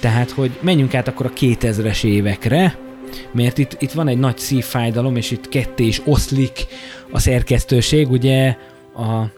[0.01, 2.79] Tehát, hogy menjünk át akkor a 2000-es évekre,
[3.33, 6.67] mert itt, itt van egy nagy szívfájdalom, és itt ketté is oszlik
[7.11, 8.57] a szerkesztőség, ugye
[8.97, 9.37] a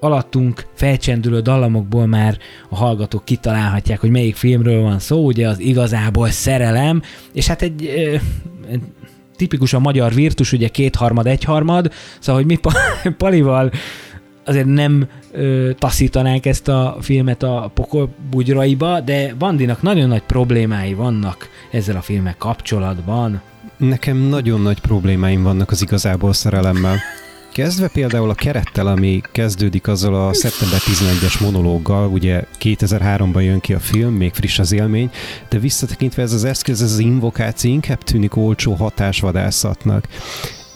[0.00, 6.28] alattunk felcsendülő dallamokból már a hallgatók kitalálhatják, hogy melyik filmről van szó, ugye az igazából
[6.28, 7.86] szerelem, és hát egy,
[8.70, 8.82] egy
[9.40, 12.58] tipikusan magyar virtus, ugye kétharmad, egyharmad, szóval, hogy mi
[13.22, 13.72] Palival
[14.44, 21.48] azért nem ö, taszítanánk ezt a filmet a pokolbugyraiba, de Bandinak nagyon nagy problémái vannak
[21.70, 23.40] ezzel a filmek kapcsolatban.
[23.76, 26.96] Nekem nagyon nagy problémáim vannak az igazából szerelemmel.
[27.60, 33.74] Kezdve például a kerettel, ami kezdődik azzal a szeptember 11-es monológgal, ugye 2003-ban jön ki
[33.74, 35.10] a film, még friss az élmény,
[35.48, 40.08] de visszatekintve ez az eszköz, ez az invokáció inkább tűnik olcsó hatásvadászatnak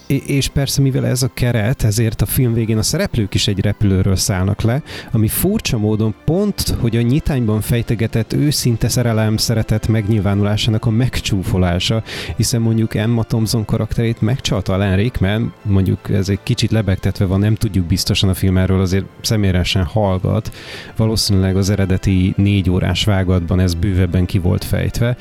[0.06, 4.16] és persze mivel ez a keret, ezért a film végén a szereplők is egy repülőről
[4.16, 10.90] szállnak le, ami furcsa módon pont, hogy a nyitányban fejtegetett őszinte szerelem szeretet megnyilvánulásának a
[10.90, 12.02] megcsúfolása,
[12.36, 17.54] hiszen mondjuk Emma Thompson karakterét megcsalta Alan Rickman, mondjuk ez egy kicsit lebegtetve van, nem
[17.54, 20.52] tudjuk biztosan a film erről, azért személyesen hallgat,
[20.96, 25.16] valószínűleg az eredeti négy órás vágatban ez bővebben ki volt fejtve,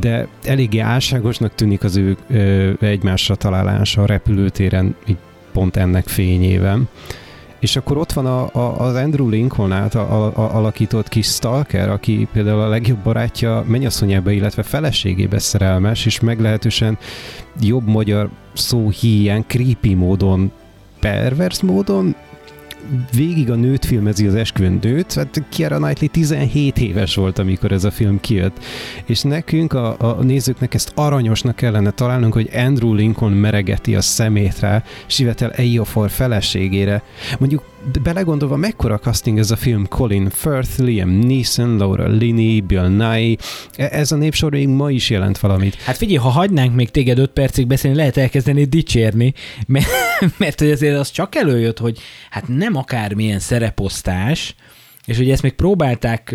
[0.00, 5.16] de eléggé álságosnak tűnik az ő ö, egymásra találása a repülőtéren, így
[5.52, 6.88] pont ennek fényében.
[7.60, 11.88] És akkor ott van a, a, az Andrew Lincoln által a, a, alakított kis Stalker,
[11.88, 16.98] aki például a legjobb barátja mennyasszonyába, illetve feleségébe szerelmes, és meglehetősen
[17.60, 20.52] jobb magyar szó híján, creepy módon,
[21.00, 22.14] pervers módon
[23.14, 27.84] végig a nőt filmezi az esküvőn nőt, hát Kiara Knightley 17 éves volt, amikor ez
[27.84, 28.64] a film kijött.
[29.06, 34.60] És nekünk, a, a nézőknek ezt aranyosnak kellene találnunk, hogy Andrew Lincoln meregeti a szemét
[34.60, 37.02] rá, Sivetel Ejiofor feleségére.
[37.38, 37.62] Mondjuk
[38.02, 43.36] belegondolva, mekkora casting ez a film Colin Firth, Liam Neeson, Laura Linney, Bill Nye,
[43.76, 45.74] e, ez a népsor még ma is jelent valamit.
[45.74, 49.34] Hát figyelj, ha hagynánk még téged öt percig beszélni, lehet elkezdeni dicsérni,
[49.66, 49.86] mert,
[50.36, 51.98] mert hogy azért az csak előjött, hogy
[52.30, 54.54] hát nem akármilyen szereposztás,
[55.04, 56.34] és ugye ezt még próbálták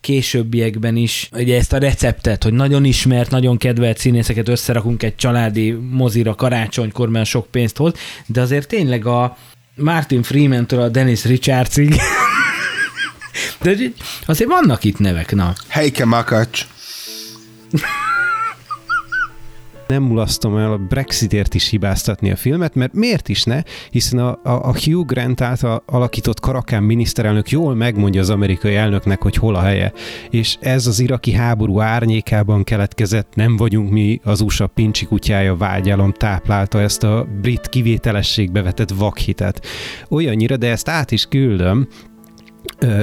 [0.00, 5.70] későbbiekben is, ugye ezt a receptet, hogy nagyon ismert, nagyon kedvelt színészeket összerakunk egy családi
[5.90, 7.92] mozira karácsonykor, mert sok pénzt hoz,
[8.26, 9.36] de azért tényleg a,
[9.76, 12.00] Martin Freeman-től a Dennis Richardsig.
[13.62, 13.76] De
[14.26, 15.52] azért vannak itt nevek, na.
[15.68, 16.66] Heike Makacs.
[19.88, 24.38] Nem mulasztom el a Brexitért is hibáztatni a filmet, mert miért is ne, hiszen a,
[24.42, 29.54] a, a Hugh Grant által alakított Karakán miniszterelnök jól megmondja az amerikai elnöknek, hogy hol
[29.54, 29.92] a helye.
[30.30, 36.12] És ez az iraki háború árnyékában keletkezett, nem vagyunk mi az USA pincsi kutyája vágyalom
[36.12, 39.66] táplálta ezt a brit kivételességbe vetett vakhitet.
[40.08, 41.88] Olyannyira, de ezt át is küldöm,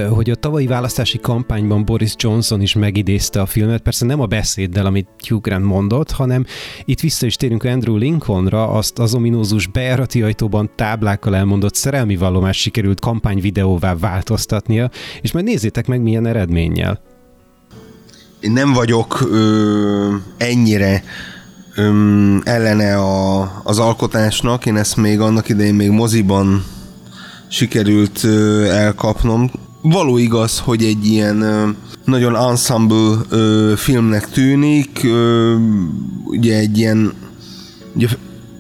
[0.10, 4.86] hogy a tavalyi választási kampányban Boris Johnson is megidézte a filmet, persze nem a beszéddel,
[4.86, 6.46] amit Hugh Grant mondott, hanem
[6.86, 12.58] itt vissza is térünk Andrew Lincolnra, azt az ominózus bejárati ajtóban táblákkal elmondott szerelmi vallomás
[12.58, 14.90] sikerült kampányvideóvá változtatnia,
[15.22, 17.02] és majd nézzétek meg milyen eredménnyel.
[18.40, 21.04] Én nem vagyok ö, ennyire
[21.76, 26.64] ö, ellene a, az alkotásnak, én ezt még annak idején még moziban
[27.54, 28.26] sikerült
[28.70, 29.52] elkapnom.
[29.82, 31.38] Való igaz, hogy egy ilyen
[32.06, 33.18] nagyon ensemble
[33.76, 35.08] filmnek tűnik,
[36.24, 37.14] ugye egy ilyen
[37.96, 38.08] ugye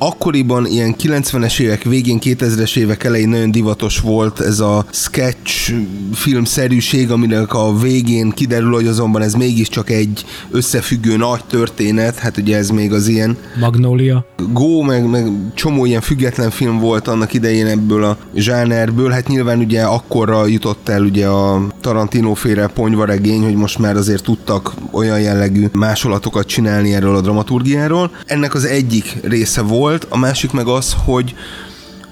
[0.06, 5.74] akkoriban ilyen 90-es évek végén, 2000-es évek elején nagyon divatos volt ez a sketch
[6.14, 12.58] filmszerűség, aminek a végén kiderül, hogy azonban ez mégiscsak egy összefüggő nagy történet, hát ugye
[12.58, 14.26] ez még az ilyen Magnolia.
[14.52, 19.60] Go, meg, meg csomó ilyen független film volt annak idején ebből a zsánerből, hát nyilván
[19.60, 25.22] ugye akkorra jutott el ugye a Tarantino féle ponyvaregény, hogy most már azért tudtak olyan
[25.22, 28.12] jellegű másolatokat csinálni erről a dramaturgiáról.
[28.26, 31.36] Ennek az egyik része volt, volt, a másik meg az, hogy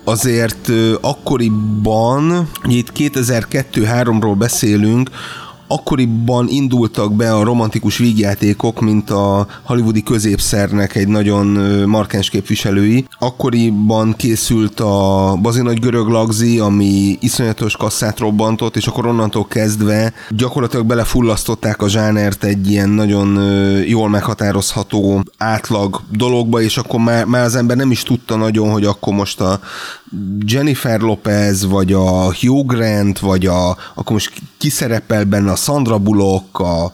[0.03, 5.09] azért akkoriban, itt 2002-3-ról beszélünk,
[5.67, 11.47] akkoriban indultak be a romantikus vígjátékok, mint a hollywoodi középszernek egy nagyon
[11.87, 13.05] markáns képviselői.
[13.23, 20.85] Akkoriban készült a Bazinagy görög lagzi, ami iszonyatos kasszát robbantott, és akkor onnantól kezdve gyakorlatilag
[20.85, 23.41] belefullasztották a zsánert egy ilyen nagyon
[23.85, 28.85] jól meghatározható átlag dologba, és akkor már, már az ember nem is tudta nagyon, hogy
[28.85, 29.59] akkor most a
[30.45, 35.97] Jennifer Lopez, vagy a Hugh Grant, vagy a, akkor most ki szerepel benne, a Sandra
[35.97, 36.93] Bullock, a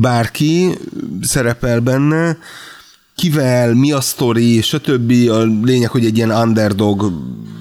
[0.00, 0.78] bárki
[1.22, 2.36] szerepel benne,
[3.16, 5.10] kivel, mi a sztori, stb.
[5.30, 7.12] A lényeg, hogy egy ilyen underdog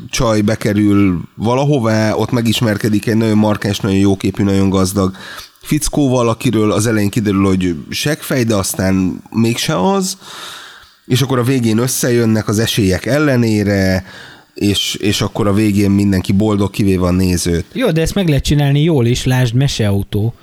[0.10, 5.15] csaj bekerül valahová, ott megismerkedik egy nagyon markáns, nagyon jóképű, nagyon gazdag
[5.62, 10.18] fickóval, akiről az elején kiderül, hogy seggfej, de aztán mégse az,
[11.06, 14.06] és akkor a végén összejönnek az esélyek ellenére,
[14.54, 17.65] és, és akkor a végén mindenki boldog, kivéve a nézőt.
[17.74, 20.34] Jó, de ezt meg lehet csinálni jól is, lásd meseautó.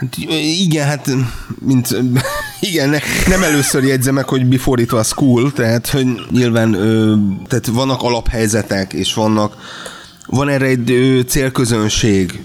[0.00, 0.16] Hát
[0.58, 1.10] igen, hát
[1.58, 1.96] mint,
[2.70, 6.72] igen, ne, nem először jegyzem meg, hogy before it was cool, tehát hogy nyilván
[7.48, 9.56] tehát vannak alaphelyzetek, és vannak
[10.26, 12.42] van erre egy célközönség,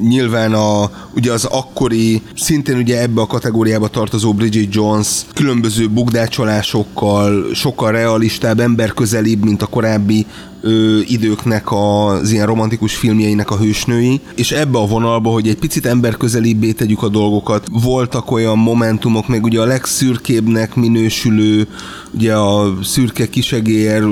[0.00, 7.54] nyilván a, ugye az akkori, szintén ugye ebbe a kategóriába tartozó Bridget Jones különböző bugdácsolásokkal,
[7.54, 10.26] sokkal realistább, emberközelibb, mint a korábbi
[10.62, 15.86] ö, időknek az ilyen romantikus filmjeinek a hősnői, és ebbe a vonalba, hogy egy picit
[15.86, 21.68] emberközelibbé tegyük a dolgokat, voltak olyan momentumok, még ugye a legszürkébbnek minősülő,
[22.14, 24.04] ugye a szürke kisegér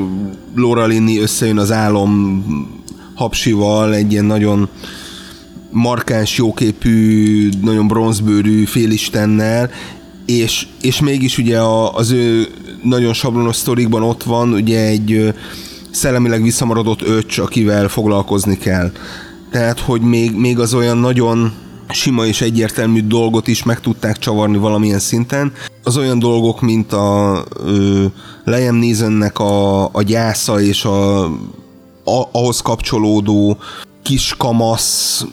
[0.55, 2.44] Laura Linney összejön az álom
[3.15, 4.69] hapsival, egy ilyen nagyon
[5.71, 9.71] markáns, jóképű, nagyon bronzbőrű félistennel,
[10.27, 12.48] és, és mégis ugye a, az ő
[12.83, 15.33] nagyon sablonos sztorikban ott van ugye egy
[15.91, 18.93] szellemileg visszamaradott öcs, akivel foglalkozni kell.
[19.51, 21.53] Tehát, hogy még, még az olyan nagyon
[21.88, 25.53] sima és egyértelmű dolgot is meg tudták csavarni valamilyen szinten.
[25.85, 28.05] Az olyan dolgok, mint a ö,
[28.45, 31.25] Liam Neesonnek a, a gyásza és a,
[32.05, 33.59] a, ahhoz kapcsolódó
[34.03, 35.25] kiskamasz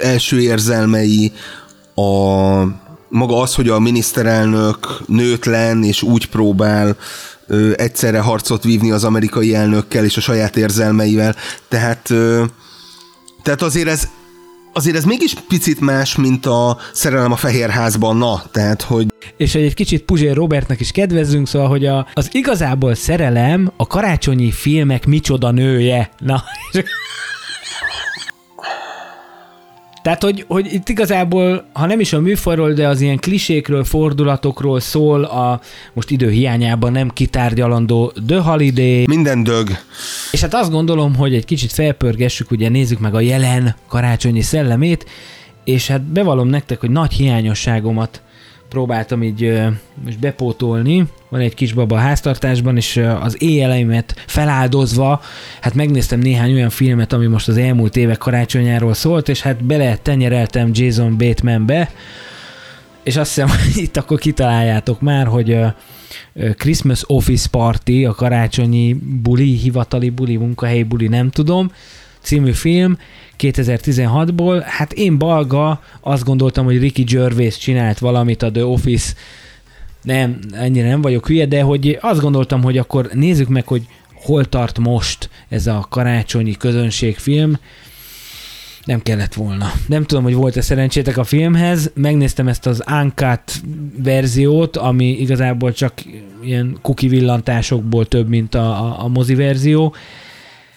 [0.00, 1.32] első érzelmei,
[1.94, 2.02] a
[3.08, 6.96] maga az, hogy a miniszterelnök nőtlen és úgy próbál
[7.46, 11.34] ö, egyszerre harcot vívni az amerikai elnökkel és a saját érzelmeivel.
[11.68, 12.44] Tehát, ö,
[13.42, 14.08] tehát azért ez,
[14.72, 19.06] azért ez mégis picit más, mint a szerelem a fehérházban, na, tehát, hogy...
[19.36, 23.86] És hogy egy kicsit Puzsér Robertnek is kedvezzünk, szóval, hogy a, az igazából szerelem a
[23.86, 26.10] karácsonyi filmek micsoda nője.
[26.18, 26.42] Na,
[26.72, 26.82] és
[30.04, 34.80] tehát, hogy, hogy itt igazából, ha nem is a műfajról, de az ilyen klisékről, fordulatokról
[34.80, 35.60] szól a
[35.92, 39.04] most idő hiányában nem kitárgyalandó The Holiday.
[39.06, 39.70] Minden dög.
[40.30, 45.06] És hát azt gondolom, hogy egy kicsit felpörgessük, ugye nézzük meg a jelen karácsonyi szellemét,
[45.64, 48.22] és hát bevallom nektek, hogy nagy hiányosságomat
[48.74, 49.60] próbáltam így
[50.04, 51.06] most bepótolni.
[51.28, 55.20] Van egy kisbaba a háztartásban, és az éjjeleimet feláldozva,
[55.60, 59.96] hát megnéztem néhány olyan filmet, ami most az elmúlt évek karácsonyáról szólt, és hát bele
[59.96, 61.90] tenyereltem Jason Batemanbe,
[63.02, 65.58] és azt hiszem, hogy itt akkor kitaláljátok már, hogy
[66.56, 71.70] Christmas Office Party, a karácsonyi buli, hivatali buli, munkahelyi buli, nem tudom,
[72.24, 72.98] című film
[73.38, 74.62] 2016-ból.
[74.66, 79.12] Hát én balga azt gondoltam, hogy Ricky Gervais csinált valamit a The Office
[80.02, 83.82] nem, ennyire nem vagyok hülye, de hogy azt gondoltam, hogy akkor nézzük meg, hogy
[84.14, 87.58] hol tart most ez a karácsonyi közönségfilm.
[88.84, 89.72] Nem kellett volna.
[89.86, 91.90] Nem tudom, hogy volt-e szerencsétek a filmhez.
[91.94, 93.62] Megnéztem ezt az Uncut
[94.02, 95.92] verziót, ami igazából csak
[96.42, 99.94] ilyen kuki villantásokból több, mint a, a, a mozi verzió.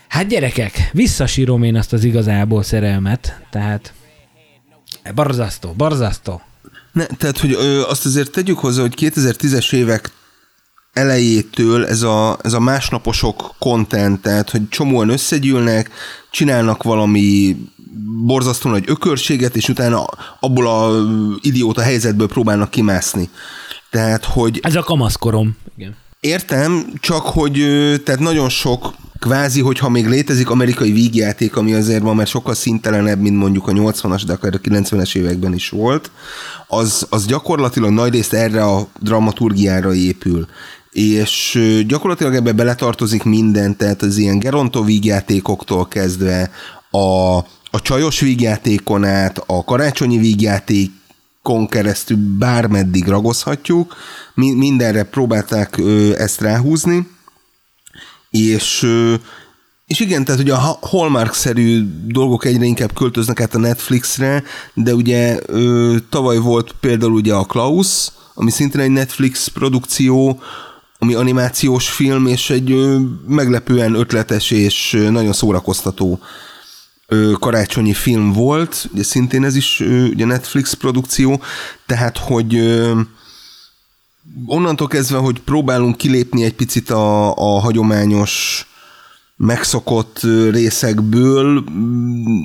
[0.08, 3.94] Hát gyerekek, visszasírom én azt az igazából szerelmet, tehát
[5.16, 6.42] barzasztó, barzasztó.
[6.92, 10.12] Ne, tehát, hogy ö, azt azért tegyük hozzá, hogy 2010-es évek
[10.94, 15.90] elejétől ez a, ez a másnaposok content, tehát, hogy csomóan összegyűlnek,
[16.32, 17.58] csinálnak valami
[18.26, 20.06] borzasztó nagy ökörséget, és utána
[20.40, 21.06] abból a
[21.42, 23.30] idióta helyzetből próbálnak kimászni.
[23.90, 24.60] Tehát, hogy...
[24.62, 25.58] Ez a kamaszkorom.
[25.78, 25.96] Igen.
[26.20, 27.54] Értem, csak hogy
[28.04, 33.20] tehát nagyon sok kvázi, hogyha még létezik amerikai vígjáték, ami azért van, mert sokkal szintelenebb,
[33.20, 36.12] mint mondjuk a 80-as, de akár a 90-es években is volt,
[36.68, 40.48] az, az gyakorlatilag nagy részt erre a dramaturgiára épül.
[40.92, 46.52] És gyakorlatilag ebbe beletartozik minden, tehát az ilyen Geronto vígjátékoktól kezdve
[46.92, 47.38] a,
[47.72, 53.96] a csajos vígjátékon át, a karácsonyi vígjátékon keresztül bármeddig ragozhatjuk,
[54.34, 55.82] mindenre próbálták
[56.18, 57.08] ezt ráhúzni,
[58.30, 58.88] és
[59.88, 65.40] és igen, tehát ugye a Hallmark-szerű dolgok egyre inkább költöznek át a Netflixre, de ugye
[66.10, 70.40] tavaly volt például ugye a Klaus, ami szintén egy Netflix produkció,
[71.00, 72.76] ami animációs film, és egy
[73.28, 76.20] meglepően ötletes és nagyon szórakoztató
[77.40, 79.80] karácsonyi film volt, ugye szintén ez is
[80.12, 81.42] ugye Netflix produkció,
[81.86, 82.82] tehát hogy
[84.46, 88.66] onnantól kezdve, hogy próbálunk kilépni egy picit a, a hagyományos
[89.36, 90.22] megszokott
[90.52, 92.44] részekből, mm,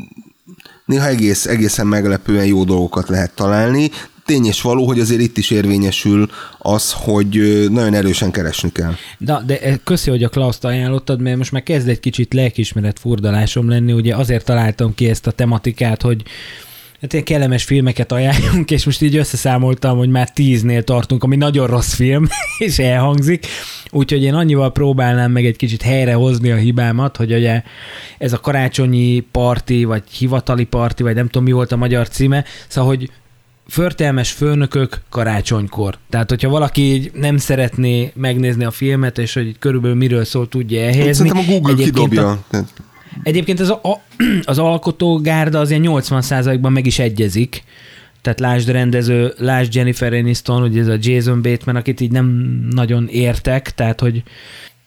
[0.85, 3.91] néha egész, egészen meglepően jó dolgokat lehet találni.
[4.27, 8.95] Tény és való, hogy azért itt is érvényesül az, hogy nagyon erősen keresni kell.
[9.19, 13.69] Na, de köszi, hogy a Klaus-t ajánlottad, mert most már kezd egy kicsit lelkismeret furdalásom
[13.69, 16.23] lenni, ugye azért találtam ki ezt a tematikát, hogy
[17.03, 21.67] hát ilyen kellemes filmeket ajánljunk, és most így összeszámoltam, hogy már tíznél tartunk, ami nagyon
[21.67, 22.29] rossz film,
[22.59, 23.47] és elhangzik.
[23.91, 27.63] Úgyhogy én annyival próbálnám meg egy kicsit helyrehozni a hibámat, hogy ugye
[28.19, 32.45] ez a karácsonyi parti, vagy hivatali parti, vagy nem tudom mi volt a magyar címe,
[32.69, 33.11] szóval, hogy
[33.67, 35.99] förtelmes főnökök karácsonykor.
[36.11, 40.81] Tehát, hogyha valaki így nem szeretné megnézni a filmet, és hogy körülbelül miről szól, tudja
[40.81, 41.29] elhelyezni.
[41.29, 42.31] Szerintem a Google kidobja.
[42.31, 42.57] A,
[43.23, 44.03] Egyébként az, a,
[44.45, 47.65] az alkotógárda az ilyen 80%-ban meg is egyezik.
[48.21, 52.27] Tehát lásd rendező, lásd Jennifer Aniston, ugye ez a Jason Bateman, akit így nem
[52.71, 54.23] nagyon értek, tehát hogy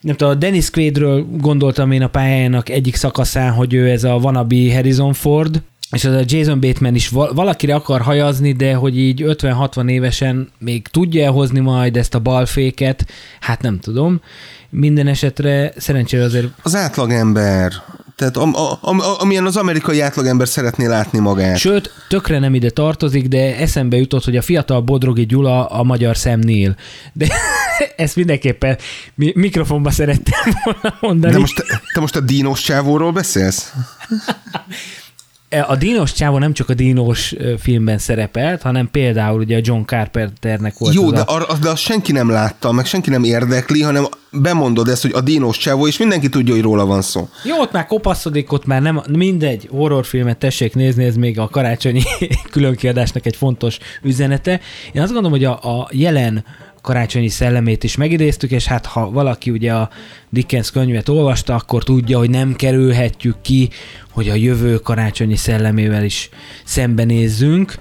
[0.02, 4.14] nem tudom, a Dennis Quaidről gondoltam én a pályájának egyik szakaszán, hogy ő ez a
[4.14, 5.62] wannabe Harrison Ford,
[5.92, 10.88] és az a Jason Bateman is valakire akar hajazni, de hogy így 50-60 évesen még
[10.88, 13.08] tudja hozni majd ezt a balféket,
[13.40, 14.22] hát nem tudom.
[14.70, 16.48] Minden esetre szerencsére azért...
[16.62, 17.74] Az átlagember,
[18.16, 21.58] tehát am, am, am, amilyen az amerikai átlagember szeretné látni magát.
[21.58, 26.18] Sőt, tökre nem ide tartozik, de eszembe jutott, hogy a fiatal Bodrogi Gyula a magyar
[26.18, 26.76] szemnél.
[27.14, 27.28] De
[27.96, 28.78] ezt mindenképpen
[29.16, 31.34] mikrofonba szerettem volna mondani.
[31.34, 33.72] De most te, te most a dínos csávóról beszélsz?
[35.50, 39.82] E, a Dínos csávó nem csak a Dínos filmben szerepelt, hanem például ugye a John
[39.86, 41.34] Carpenternek volt Jó, de, a...
[41.34, 45.22] ar, de azt senki nem látta, meg senki nem érdekli, hanem bemondod ezt, hogy a
[45.22, 47.30] dínos csávó, és mindenki tudja, hogy róla van szó.
[47.44, 52.02] Jó, ott már kopaszodik, ott már nem, mindegy, horrorfilmet tessék nézni, ez még a karácsonyi
[52.52, 54.60] különkiadásnak egy fontos üzenete.
[54.94, 56.44] Én azt gondolom, hogy a, a jelen
[56.86, 59.90] karácsonyi szellemét is megidéztük, és hát ha valaki ugye a
[60.30, 63.70] Dickens könyvet olvasta, akkor tudja, hogy nem kerülhetjük ki,
[64.12, 66.30] hogy a jövő karácsonyi szellemével is
[66.64, 67.76] szembenézzünk.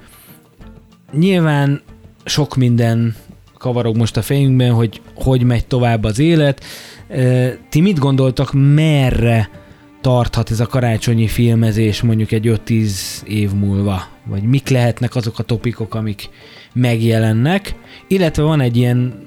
[1.12, 1.82] Nyilván
[2.24, 3.16] sok minden
[3.58, 6.64] kavarog most a fejünkben, hogy hogy megy tovább az élet.
[7.68, 9.50] Ti mit gondoltak, merre
[10.04, 12.90] tarthat ez a karácsonyi filmezés mondjuk egy 5-10
[13.26, 14.02] év múlva?
[14.24, 16.28] Vagy mik lehetnek azok a topikok, amik
[16.72, 17.74] megjelennek?
[18.08, 19.22] Illetve van egy ilyen,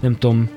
[0.00, 0.48] nem tudom,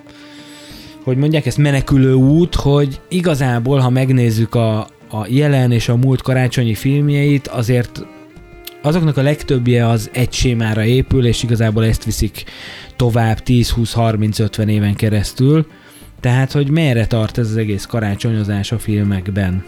[1.04, 6.22] hogy mondják ezt menekülő út, hogy igazából, ha megnézzük a, a jelen és a múlt
[6.22, 8.06] karácsonyi filmjeit, azért
[8.82, 12.44] azoknak a legtöbbje az egy sémára épül, és igazából ezt viszik
[12.96, 15.66] tovább 10-20-30-50 éven keresztül.
[16.22, 19.64] Tehát, hogy merre tart ez az egész karácsonyozás a filmekben?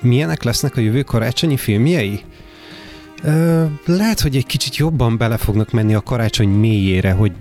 [0.00, 2.20] Milyenek lesznek a jövő karácsonyi filmjei?
[3.22, 7.32] Ö, lehet, hogy egy kicsit jobban bele fognak menni a karácsony mélyére, hogy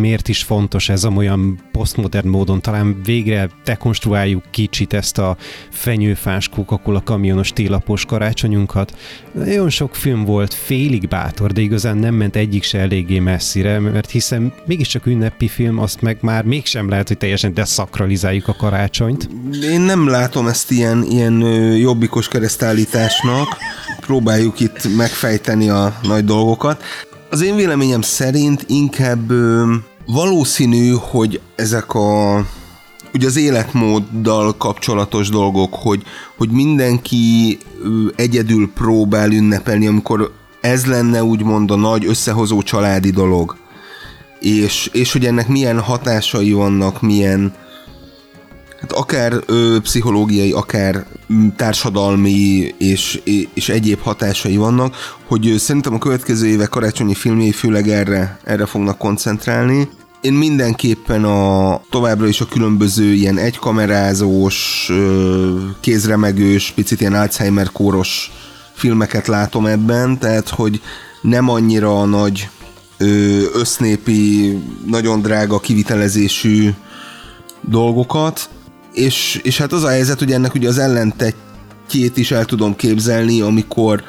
[0.00, 2.60] miért is fontos ez olyan posztmodern módon.
[2.60, 5.36] Talán végre dekonstruáljuk kicsit ezt a
[5.70, 8.96] fenyőfás Coca-Cola kamionos télapos karácsonyunkat.
[9.32, 14.10] Nagyon sok film volt félig bátor, de igazán nem ment egyik se eléggé messzire, mert
[14.10, 19.28] hiszen mégiscsak ünnepi film, azt meg már mégsem lehet, hogy teljesen deszakralizáljuk a karácsonyt.
[19.62, 21.40] Én nem látom ezt ilyen, ilyen
[21.76, 23.56] jobbikos keresztállításnak.
[24.06, 26.82] Próbáljuk itt megfejteni a nagy dolgokat.
[27.30, 29.74] Az én véleményem szerint inkább ö,
[30.06, 32.44] valószínű, hogy ezek a
[33.14, 36.02] ugye az életmóddal kapcsolatos dolgok, hogy,
[36.36, 37.58] hogy mindenki
[38.16, 43.56] egyedül próbál ünnepelni, amikor ez lenne úgymond a nagy összehozó családi dolog.
[44.40, 47.54] És, és hogy ennek milyen hatásai vannak, milyen,
[48.80, 51.06] Hát akár ö, pszichológiai, akár
[51.56, 53.20] társadalmi és,
[53.54, 54.94] és egyéb hatásai vannak,
[55.26, 59.88] hogy szerintem a következő évek karácsonyi filmjei főleg erre, erre fognak koncentrálni.
[60.20, 64.90] Én mindenképpen a továbbra is a különböző ilyen egykamerázós,
[65.80, 68.30] kézremegős, picit ilyen Alzheimer kóros
[68.74, 70.80] filmeket látom ebben, tehát hogy
[71.20, 72.48] nem annyira a nagy
[73.52, 74.52] össznépi,
[74.86, 76.70] nagyon drága kivitelezésű
[77.60, 78.48] dolgokat,
[78.96, 83.40] és, és hát az a helyzet, hogy ennek ugye az ellentetjét is el tudom képzelni,
[83.40, 84.02] amikor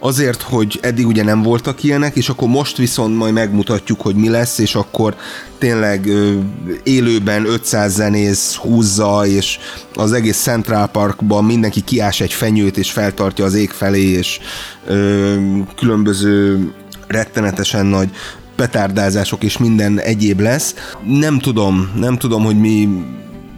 [0.00, 4.28] azért, hogy eddig ugye nem voltak ilyenek, és akkor most viszont majd megmutatjuk, hogy mi
[4.28, 5.16] lesz, és akkor
[5.58, 6.38] tényleg ö,
[6.82, 9.58] élőben 500 zenész húzza, és
[9.94, 14.38] az egész Central Parkban mindenki kiás egy fenyőt, és feltartja az ég felé, és
[14.86, 15.36] ö,
[15.76, 16.70] különböző
[17.06, 18.10] rettenetesen nagy
[18.56, 20.74] petárdázások és minden egyéb lesz.
[21.06, 22.88] Nem tudom, nem tudom, hogy mi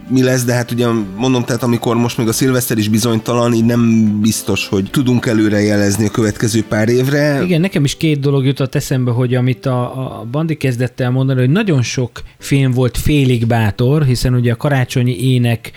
[0.07, 3.65] mi lesz, de hát ugye mondom, tehát amikor most még a szilveszter is bizonytalan, így
[3.65, 7.43] nem biztos, hogy tudunk előre jelezni a következő pár évre.
[7.43, 11.39] Igen, nekem is két dolog jutott eszembe, hogy amit a, a Bandi kezdett el mondani,
[11.39, 15.71] hogy nagyon sok film volt félig bátor, hiszen ugye a karácsonyi ének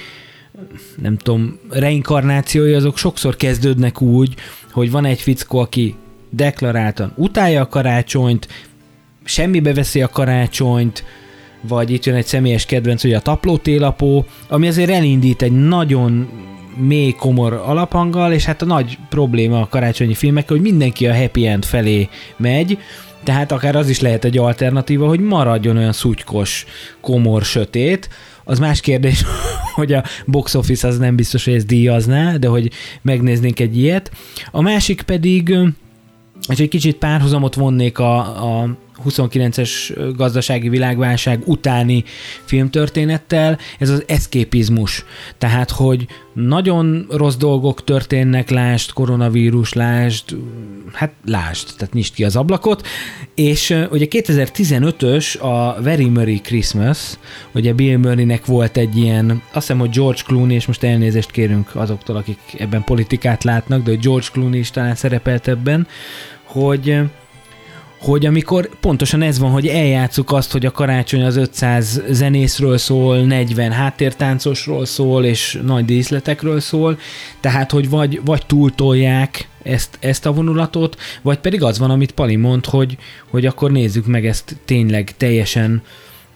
[1.03, 4.35] nem tudom, reinkarnációi azok sokszor kezdődnek úgy,
[4.73, 5.95] hogy van egy fickó, aki
[6.31, 8.49] deklaráltan utálja a karácsonyt,
[9.25, 11.05] semmibe veszi a karácsonyt,
[11.61, 16.29] vagy itt jön egy személyes kedvenc, hogy a taplótélapó, ami azért elindít egy nagyon
[16.77, 21.47] mély komor alaphanggal, és hát a nagy probléma a karácsonyi filmek, hogy mindenki a happy
[21.47, 22.79] end felé megy,
[23.25, 26.67] tehát akár az is lehet egy alternatíva, hogy maradjon olyan szutykos,
[27.01, 28.09] komor, sötét.
[28.45, 29.25] Az más kérdés,
[29.75, 32.71] hogy a box office az nem biztos, hogy ez díjazná, de hogy
[33.03, 34.11] megnéznénk egy ilyet.
[34.51, 35.57] A másik pedig,
[36.49, 39.71] és egy kicsit párhuzamot vonnék a, a 29-es
[40.17, 42.05] gazdasági világválság utáni
[42.45, 45.05] filmtörténettel, ez az eszképizmus.
[45.39, 50.37] Tehát, hogy nagyon rossz dolgok történnek, lásd, koronavírus, lásd,
[50.93, 52.87] hát lásd, tehát nyisd ki az ablakot,
[53.35, 57.19] és ugye 2015-ös a Very Merry Christmas,
[57.55, 61.71] ugye Bill Murraynek volt egy ilyen, azt hiszem, hogy George Clooney, és most elnézést kérünk
[61.75, 65.87] azoktól, akik ebben politikát látnak, de George Clooney is talán szerepelt ebben,
[66.45, 67.01] hogy
[67.99, 73.19] hogy amikor pontosan ez van, hogy eljátszuk azt, hogy a karácsony az 500 zenészről szól,
[73.19, 76.99] 40 háttértáncosról szól, és nagy díszletekről szól,
[77.41, 82.37] tehát, hogy vagy, vagy túltolják ezt, ezt a vonulatot, vagy pedig az van, amit Pali
[82.37, 82.97] mond, hogy,
[83.31, 85.83] hogy akkor nézzük meg ezt tényleg teljesen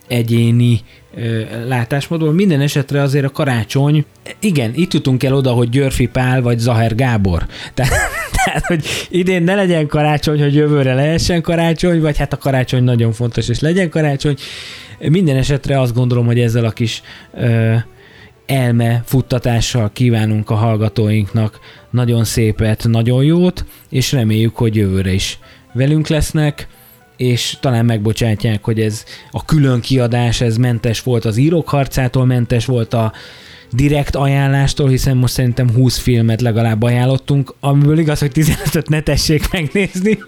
[0.09, 0.81] egyéni
[1.67, 2.33] látásmódból.
[2.33, 4.05] Minden esetre azért a karácsony,
[4.41, 7.47] igen, itt jutunk el oda, hogy Györfi Pál vagy Zaher Gábor.
[7.75, 7.95] Tehát,
[8.45, 13.13] tehát, hogy idén ne legyen karácsony, hogy jövőre lehessen karácsony, vagy hát a karácsony nagyon
[13.13, 14.37] fontos, és legyen karácsony.
[14.99, 17.03] Minden esetre azt gondolom, hogy ezzel a kis
[17.35, 17.75] ö,
[18.47, 21.59] elme futtatással kívánunk a hallgatóinknak
[21.91, 25.39] nagyon szépet, nagyon jót, és reméljük, hogy jövőre is
[25.73, 26.69] velünk lesznek,
[27.23, 32.65] és talán megbocsátják, hogy ez a külön kiadás, ez mentes volt az írók harcától, mentes
[32.65, 33.13] volt a
[33.71, 39.51] direkt ajánlástól, hiszen most szerintem 20 filmet legalább ajánlottunk, amiből igaz, hogy 15-öt ne tessék
[39.53, 40.19] megnézni.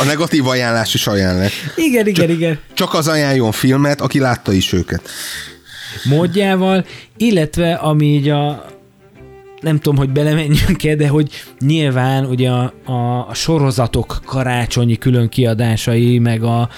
[0.00, 1.52] A negatív ajánlás is ajánlás.
[1.76, 2.58] igen, igen, Csak- igen.
[2.74, 5.08] Csak az ajánljon filmet, aki látta is őket.
[6.04, 6.84] módjával,
[7.16, 8.64] illetve ami így a
[9.60, 16.18] nem tudom, hogy belemenjünk-e, de hogy nyilván ugye a, a, a sorozatok karácsonyi külön kiadásai,
[16.18, 16.68] meg a,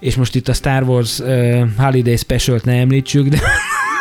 [0.00, 3.38] és most itt a Star Wars uh, Holiday Special-t ne említsük, de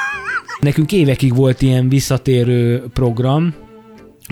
[0.59, 3.53] nekünk évekig volt ilyen visszatérő program,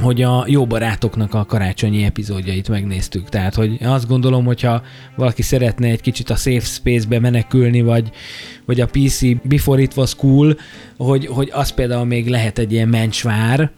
[0.01, 3.29] hogy a jó barátoknak a karácsonyi epizódjait megnéztük.
[3.29, 4.81] Tehát, hogy azt gondolom, hogyha
[5.15, 8.11] valaki szeretne egy kicsit a safe space-be menekülni, vagy,
[8.65, 10.57] vagy a PC Before It Was Cool,
[10.97, 13.71] hogy, hogy az például még lehet egy ilyen mencsvár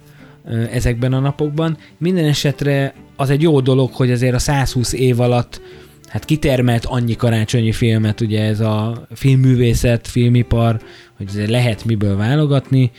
[0.72, 1.78] ezekben a napokban.
[1.98, 5.62] Minden esetre az egy jó dolog, hogy azért a 120 év alatt
[6.08, 10.80] hát kitermelt annyi karácsonyi filmet, ugye ez a filmművészet, filmipar,
[11.18, 12.91] hogy azért lehet miből válogatni,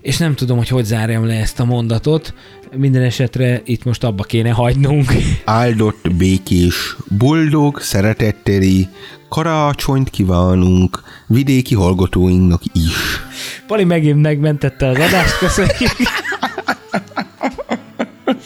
[0.00, 2.34] és nem tudom, hogy hogy zárjam le ezt a mondatot.
[2.76, 5.12] Minden esetre itt most abba kéne hagynunk.
[5.44, 8.88] Áldott, békés, boldog, szeretetteli,
[9.28, 13.20] karácsonyt kívánunk vidéki hallgatóinknak is.
[13.66, 15.96] Pali megint megmentette az adást, köszönjük.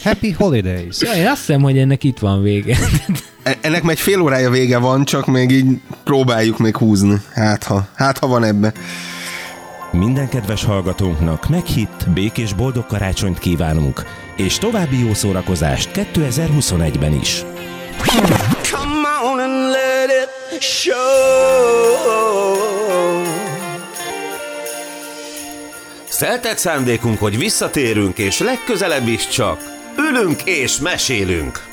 [0.02, 0.96] Happy Holidays!
[1.00, 2.76] Ja, én azt hiszem, hogy ennek itt van vége.
[3.42, 5.66] E- Ennek már egy fél órája vége van, csak még így
[6.04, 7.16] próbáljuk még húzni.
[7.32, 8.72] Hát ha, hát ha van ebbe.
[9.92, 14.02] Minden kedves hallgatónknak meghitt, békés boldog karácsonyt kívánunk,
[14.36, 17.44] és további jó szórakozást 2021-ben is.
[18.70, 20.10] Come on and let
[20.54, 20.94] it show.
[26.08, 31.69] Szeltett szándékunk, hogy visszatérünk, és legközelebb is csak ülünk és mesélünk.